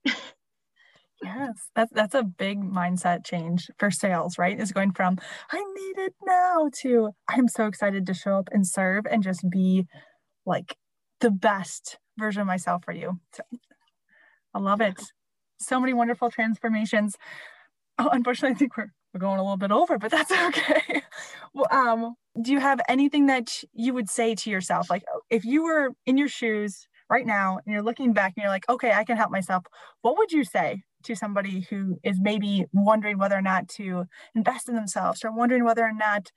desperate. 0.05 0.23
yes, 1.23 1.69
that's 1.75 1.91
that's 1.93 2.15
a 2.15 2.23
big 2.23 2.61
mindset 2.61 3.25
change 3.25 3.69
for 3.77 3.91
sales, 3.91 4.37
right? 4.37 4.59
Is 4.59 4.71
going 4.71 4.91
from 4.91 5.17
I 5.51 5.57
need 5.57 6.03
it 6.03 6.13
now 6.25 6.69
to 6.81 7.11
I'm 7.29 7.47
so 7.47 7.65
excited 7.65 8.05
to 8.07 8.13
show 8.13 8.35
up 8.37 8.49
and 8.51 8.65
serve 8.65 9.05
and 9.09 9.23
just 9.23 9.49
be 9.49 9.85
like 10.45 10.77
the 11.19 11.31
best 11.31 11.97
version 12.17 12.41
of 12.41 12.47
myself 12.47 12.83
for 12.83 12.93
you. 12.93 13.19
So 13.33 13.43
I 14.53 14.59
love 14.59 14.81
it. 14.81 15.01
So 15.59 15.79
many 15.79 15.93
wonderful 15.93 16.31
transformations. 16.31 17.15
Oh, 17.97 18.09
unfortunately, 18.11 18.55
I 18.55 18.57
think 18.57 18.77
we're, 18.77 18.91
we're 19.13 19.19
going 19.19 19.39
a 19.39 19.43
little 19.43 19.57
bit 19.57 19.71
over, 19.71 19.97
but 19.97 20.11
that's 20.11 20.31
okay. 20.47 21.01
well, 21.53 21.67
um, 21.71 22.15
do 22.41 22.51
you 22.51 22.59
have 22.59 22.79
anything 22.87 23.27
that 23.27 23.63
you 23.73 23.93
would 23.93 24.09
say 24.09 24.35
to 24.35 24.49
yourself? 24.49 24.89
Like 24.89 25.03
if 25.29 25.45
you 25.45 25.63
were 25.63 25.91
in 26.05 26.17
your 26.17 26.27
shoes 26.27 26.87
right 27.09 27.25
now 27.25 27.59
and 27.65 27.73
you're 27.73 27.83
looking 27.83 28.13
back 28.13 28.33
and 28.35 28.43
you're 28.43 28.51
like, 28.51 28.69
okay, 28.69 28.91
I 28.91 29.03
can 29.03 29.17
help 29.17 29.31
myself. 29.31 29.65
What 30.01 30.17
would 30.17 30.31
you 30.31 30.43
say 30.43 30.83
to 31.03 31.15
somebody 31.15 31.61
who 31.69 31.97
is 32.03 32.19
maybe 32.19 32.65
wondering 32.71 33.17
whether 33.17 33.35
or 33.35 33.41
not 33.41 33.67
to 33.69 34.05
invest 34.35 34.69
in 34.69 34.75
themselves 34.75 35.23
or 35.23 35.31
wondering 35.31 35.63
whether 35.63 35.83
or 35.83 35.93
not 35.93 36.31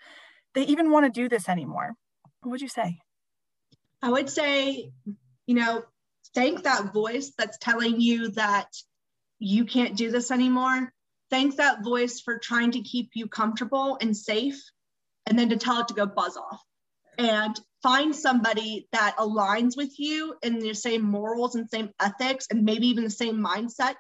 they 0.55 0.63
even 0.65 0.91
want 0.91 1.13
to 1.13 1.21
do 1.21 1.29
this 1.29 1.49
anymore? 1.49 1.95
What 2.41 2.53
would 2.53 2.61
you 2.61 2.69
say? 2.69 2.99
I 4.01 4.11
would 4.11 4.31
say, 4.31 4.91
you 5.47 5.55
know, 5.55 5.85
thank 6.35 6.63
that 6.63 6.93
voice 6.93 7.33
that's 7.37 7.59
telling 7.59 8.01
you 8.01 8.29
that 8.31 8.69
you 9.39 9.65
can't 9.65 9.97
do 9.97 10.11
this 10.11 10.31
anymore 10.31 10.93
thank 11.33 11.57
that 11.57 11.83
voice 11.83 12.21
for 12.21 12.39
trying 12.39 12.71
to 12.73 12.83
keep 12.83 13.11
you 13.15 13.27
comfortable 13.27 13.99
and 14.01 14.17
safe, 14.17 14.63
and 15.27 15.39
then 15.39 15.49
to 15.49 15.57
tell 15.57 15.81
it 15.81 15.89
to 15.89 15.95
go 15.95 16.07
buzz 16.07 16.37
off. 16.37 16.63
And 17.19 17.59
find 17.83 18.15
somebody 18.15 18.87
that 18.93 19.17
aligns 19.19 19.77
with 19.77 19.99
you 19.99 20.35
in 20.43 20.61
the 20.61 20.75
same 20.75 21.03
morals 21.03 21.55
and 21.55 21.69
same 21.69 21.91
ethics, 21.99 22.47
and 22.51 22.65
maybe 22.65 22.89
even 22.89 23.03
the 23.03 23.11
same 23.11 23.43
mindset 23.43 23.97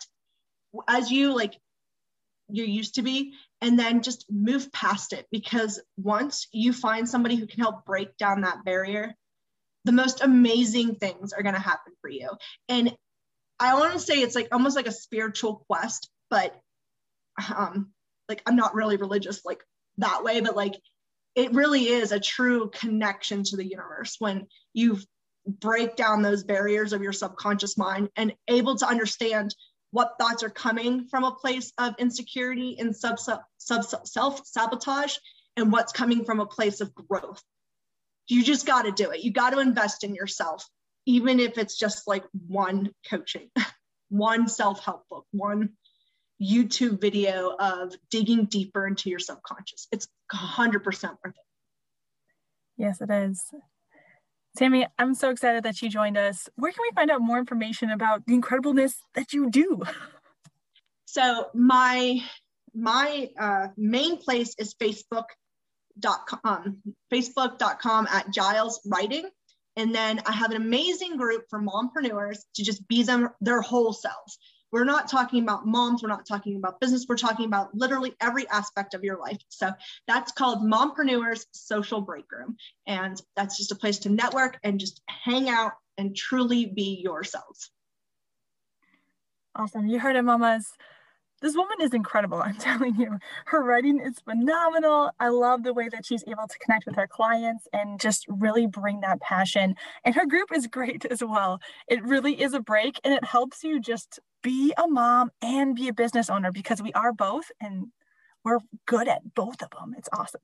as 0.87 1.11
you, 1.11 1.35
like 1.35 1.59
you 2.49 2.65
used 2.65 2.97
to 2.97 3.03
be, 3.03 3.33
and 3.61 3.79
then 3.79 4.03
just 4.03 4.27
move 4.31 4.71
past 4.73 5.13
it. 5.13 5.27
Because 5.31 5.81
once 5.97 6.49
you 6.53 6.73
find 6.73 7.09
somebody 7.09 7.37
who 7.37 7.47
can 7.47 7.61
help 7.61 7.85
break 7.87 8.17
down 8.19 8.43
that 8.43 8.65
barrier, 8.65 9.15
the 9.85 9.93
most 9.93 10.23
amazing 10.23 10.97
things 10.97 11.33
are 11.33 11.43
going 11.43 11.55
to 11.55 11.61
happen 11.61 11.93
for 12.01 12.11
you. 12.11 12.31
And 12.69 12.95
I 13.59 13.75
want 13.75 13.95
to 13.95 13.99
say 13.99 14.21
it's 14.21 14.35
like 14.35 14.49
almost 14.53 14.77
like 14.77 14.87
a 14.87 14.93
spiritual 14.93 15.65
quest, 15.69 16.11
but 16.31 16.55
um 17.57 17.91
like 18.29 18.43
i'm 18.47 18.57
not 18.57 18.75
really 18.75 18.97
religious 18.97 19.45
like 19.45 19.63
that 19.99 20.25
way 20.25 20.41
but 20.41 20.57
like 20.57 20.75
it 21.35 21.53
really 21.53 21.85
is 21.87 22.13
a 22.13 22.21
true 22.21 22.71
connection 22.71 23.43
to 23.43 23.57
the 23.57 23.67
universe 23.67 24.17
when 24.19 24.47
you 24.75 24.99
break 25.47 25.97
down 25.97 26.23
those 26.23 26.45
barriers 26.45 26.93
of 26.93 27.03
your 27.03 27.13
subconscious 27.13 27.77
mind 27.77 28.09
and 28.17 28.35
able 28.49 28.77
to 28.77 28.87
understand 28.87 29.55
what 29.91 30.15
thoughts 30.19 30.43
are 30.43 30.51
coming 30.51 31.07
from 31.09 31.25
a 31.25 31.35
place 31.35 31.73
of 31.79 31.95
insecurity 31.99 32.77
and 32.79 32.95
sub, 32.95 33.19
sub, 33.19 33.41
sub 33.59 33.85
self 34.07 34.47
sabotage 34.47 35.17
and 35.57 35.73
what's 35.73 35.93
coming 35.93 36.25
from 36.25 36.41
a 36.41 36.47
place 36.47 36.81
of 36.81 36.95
growth. 36.95 37.43
You 38.29 38.43
just 38.45 38.67
got 38.67 38.83
to 38.83 38.93
do 38.93 39.11
it. 39.11 39.23
You 39.23 39.33
got 39.33 39.51
to 39.51 39.59
invest 39.59 40.05
in 40.05 40.15
yourself 40.15 40.67
even 41.07 41.41
if 41.41 41.59
it's 41.59 41.79
just 41.79 42.07
like 42.07 42.25
one 42.47 42.91
coaching 43.09 43.51
one 44.09 44.49
self-help 44.49 45.05
book 45.09 45.27
one 45.33 45.71
YouTube 46.43 47.01
video 47.01 47.55
of 47.59 47.95
digging 48.11 48.47
deeper 48.47 48.87
into 48.87 49.11
your 49.11 49.19
subconscious. 49.19 49.89
It's 49.93 50.09
100% 50.35 50.85
worth 50.85 51.09
it. 51.27 51.35
Yes, 52.77 53.01
it 53.01 53.11
is. 53.11 53.45
Tammy, 54.57 54.87
I'm 54.99 55.15
so 55.15 55.31
excited 55.31 55.63
that 55.65 55.81
you 55.81 55.89
joined 55.89 56.19
us. 56.19 56.49
Where 56.57 56.73
can 56.73 56.83
we 56.83 56.91
find 56.95 57.11
out 57.11 57.21
more 57.23 57.39
information 57.39 57.91
about 57.91 58.27
the 58.27 58.39
incredibleness 58.39 58.95
that 59.15 59.33
you 59.33 59.51
do? 59.51 59.83
So 61.13 61.49
my 61.53 62.23
my 62.75 63.29
uh, 63.39 63.69
main 63.77 64.17
place 64.17 64.55
is 64.59 64.75
facebook.com 64.81 66.79
facebook.com 67.13 68.09
at 68.11 68.33
Giles 68.33 68.81
Writing. 68.87 69.29
And 69.77 69.95
then 69.95 70.23
I 70.25 70.33
have 70.33 70.53
an 70.53 70.57
amazing 70.57 71.19
group 71.19 71.45
for 71.51 71.61
mompreneurs 71.61 72.39
to 72.55 72.65
just 72.65 72.89
be 72.89 73.03
them 73.03 73.29
their 73.43 73.61
whole 73.61 73.93
selves. 73.93 74.39
We're 74.73 74.85
not 74.85 75.09
talking 75.09 75.43
about 75.43 75.67
moms, 75.67 76.03
we're 76.03 76.09
not 76.09 76.27
talking 76.27 76.57
about 76.57 76.81
business, 76.81 77.05
we're 77.07 77.17
talking 77.17 77.45
about 77.45 77.75
literally 77.75 78.15
every 78.21 78.49
aspect 78.49 78.95
of 78.95 79.05
your 79.05 79.19
life. 79.19 79.39
So 79.51 79.71
that's 80.09 80.33
called 80.33 80.63
Mompreneurs 80.63 81.45
Social 81.53 82.01
Break 82.01 82.25
Room. 82.33 82.57
And 82.87 83.21
that's 83.37 83.59
just 83.59 83.71
a 83.71 83.77
place 83.77 83.99
to 84.01 84.09
network 84.09 84.59
and 84.65 84.81
just 84.81 85.03
hang 85.07 85.51
out 85.51 85.73
and 85.99 86.17
truly 86.17 86.67
be 86.67 87.01
yourselves. 87.05 87.71
Awesome. 89.55 89.87
You 89.87 89.99
heard 89.99 90.17
it, 90.17 90.23
mamas. 90.23 90.73
This 91.43 91.57
woman 91.57 91.79
is 91.81 91.93
incredible. 91.93 92.41
I'm 92.41 92.55
telling 92.59 92.95
you, 92.95 93.19
her 93.47 93.63
writing 93.63 94.01
is 94.01 94.21
phenomenal. 94.21 95.11
I 95.21 95.29
love 95.29 95.65
the 95.65 95.75
way 95.75 95.89
that 95.89 96.07
she's 96.07 96.25
able 96.27 96.47
to 96.49 96.59
connect 96.61 96.87
with 96.87 96.95
her 96.95 97.09
clients 97.09 97.67
and 97.73 98.01
just 98.01 98.25
really 98.29 98.67
bring 98.67 99.01
that 99.01 99.21
passion. 99.21 99.75
And 100.05 100.15
her 100.15 100.25
group 100.25 100.51
is 100.55 100.67
great 100.69 101.05
as 101.11 101.23
well. 101.23 101.61
It 101.89 102.03
really 102.05 102.41
is 102.41 102.55
a 102.55 102.61
break 102.61 103.01
and 103.05 103.13
it 103.13 103.25
helps 103.25 103.65
you 103.65 103.81
just 103.81 104.21
be 104.43 104.73
a 104.77 104.87
mom 104.87 105.31
and 105.41 105.75
be 105.75 105.89
a 105.89 105.93
business 105.93 106.29
owner 106.29 106.53
because 106.53 106.83
we 106.83 106.93
are 106.93 107.13
both 107.13 107.51
and 107.61 107.87
we're 108.45 108.59
good 108.87 109.09
at 109.09 109.35
both 109.35 109.63
of 109.63 109.71
them. 109.71 109.95
It's 109.97 110.09
awesome. 110.13 110.41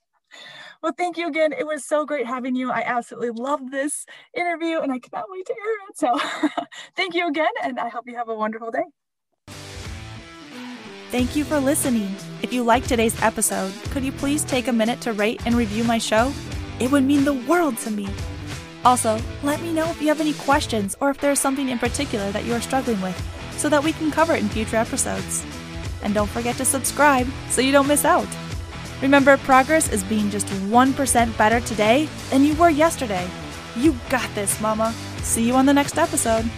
well, 0.82 0.92
thank 0.96 1.16
you 1.16 1.26
again. 1.26 1.52
It 1.52 1.66
was 1.66 1.84
so 1.84 2.06
great 2.06 2.26
having 2.26 2.54
you. 2.54 2.70
I 2.70 2.82
absolutely 2.82 3.30
love 3.30 3.70
this 3.70 4.06
interview 4.34 4.80
and 4.80 4.92
I 4.92 4.98
cannot 4.98 5.26
wait 5.28 5.46
to 5.46 5.52
air 5.52 5.74
it. 5.88 5.98
So 5.98 6.60
thank 6.96 7.14
you 7.14 7.26
again. 7.28 7.50
And 7.62 7.78
I 7.78 7.88
hope 7.88 8.04
you 8.06 8.16
have 8.16 8.28
a 8.28 8.34
wonderful 8.34 8.70
day. 8.70 8.84
Thank 11.10 11.34
you 11.34 11.44
for 11.44 11.58
listening. 11.58 12.14
If 12.40 12.52
you 12.52 12.62
liked 12.62 12.88
today's 12.88 13.20
episode, 13.20 13.72
could 13.90 14.04
you 14.04 14.12
please 14.12 14.44
take 14.44 14.68
a 14.68 14.72
minute 14.72 15.00
to 15.00 15.12
rate 15.12 15.44
and 15.44 15.56
review 15.56 15.82
my 15.82 15.98
show? 15.98 16.32
It 16.78 16.92
would 16.92 17.02
mean 17.02 17.24
the 17.24 17.34
world 17.34 17.76
to 17.78 17.90
me. 17.90 18.08
Also, 18.84 19.18
let 19.42 19.60
me 19.60 19.72
know 19.72 19.88
if 19.90 20.00
you 20.00 20.08
have 20.08 20.20
any 20.20 20.32
questions 20.32 20.96
or 21.00 21.10
if 21.10 21.20
there 21.20 21.32
is 21.32 21.38
something 21.38 21.68
in 21.68 21.78
particular 21.78 22.30
that 22.32 22.44
you 22.44 22.54
are 22.54 22.60
struggling 22.60 23.00
with 23.02 23.18
so 23.56 23.68
that 23.68 23.84
we 23.84 23.92
can 23.92 24.10
cover 24.10 24.34
it 24.34 24.42
in 24.42 24.48
future 24.48 24.76
episodes. 24.76 25.44
And 26.02 26.14
don't 26.14 26.30
forget 26.30 26.56
to 26.56 26.64
subscribe 26.64 27.26
so 27.50 27.60
you 27.60 27.72
don't 27.72 27.88
miss 27.88 28.04
out. 28.04 28.28
Remember, 29.02 29.36
progress 29.38 29.90
is 29.90 30.02
being 30.04 30.30
just 30.30 30.46
1% 30.46 31.36
better 31.36 31.60
today 31.60 32.08
than 32.30 32.44
you 32.44 32.54
were 32.54 32.70
yesterday. 32.70 33.28
You 33.76 33.96
got 34.08 34.34
this, 34.34 34.60
Mama. 34.60 34.94
See 35.22 35.46
you 35.46 35.54
on 35.54 35.66
the 35.66 35.74
next 35.74 35.98
episode. 35.98 36.50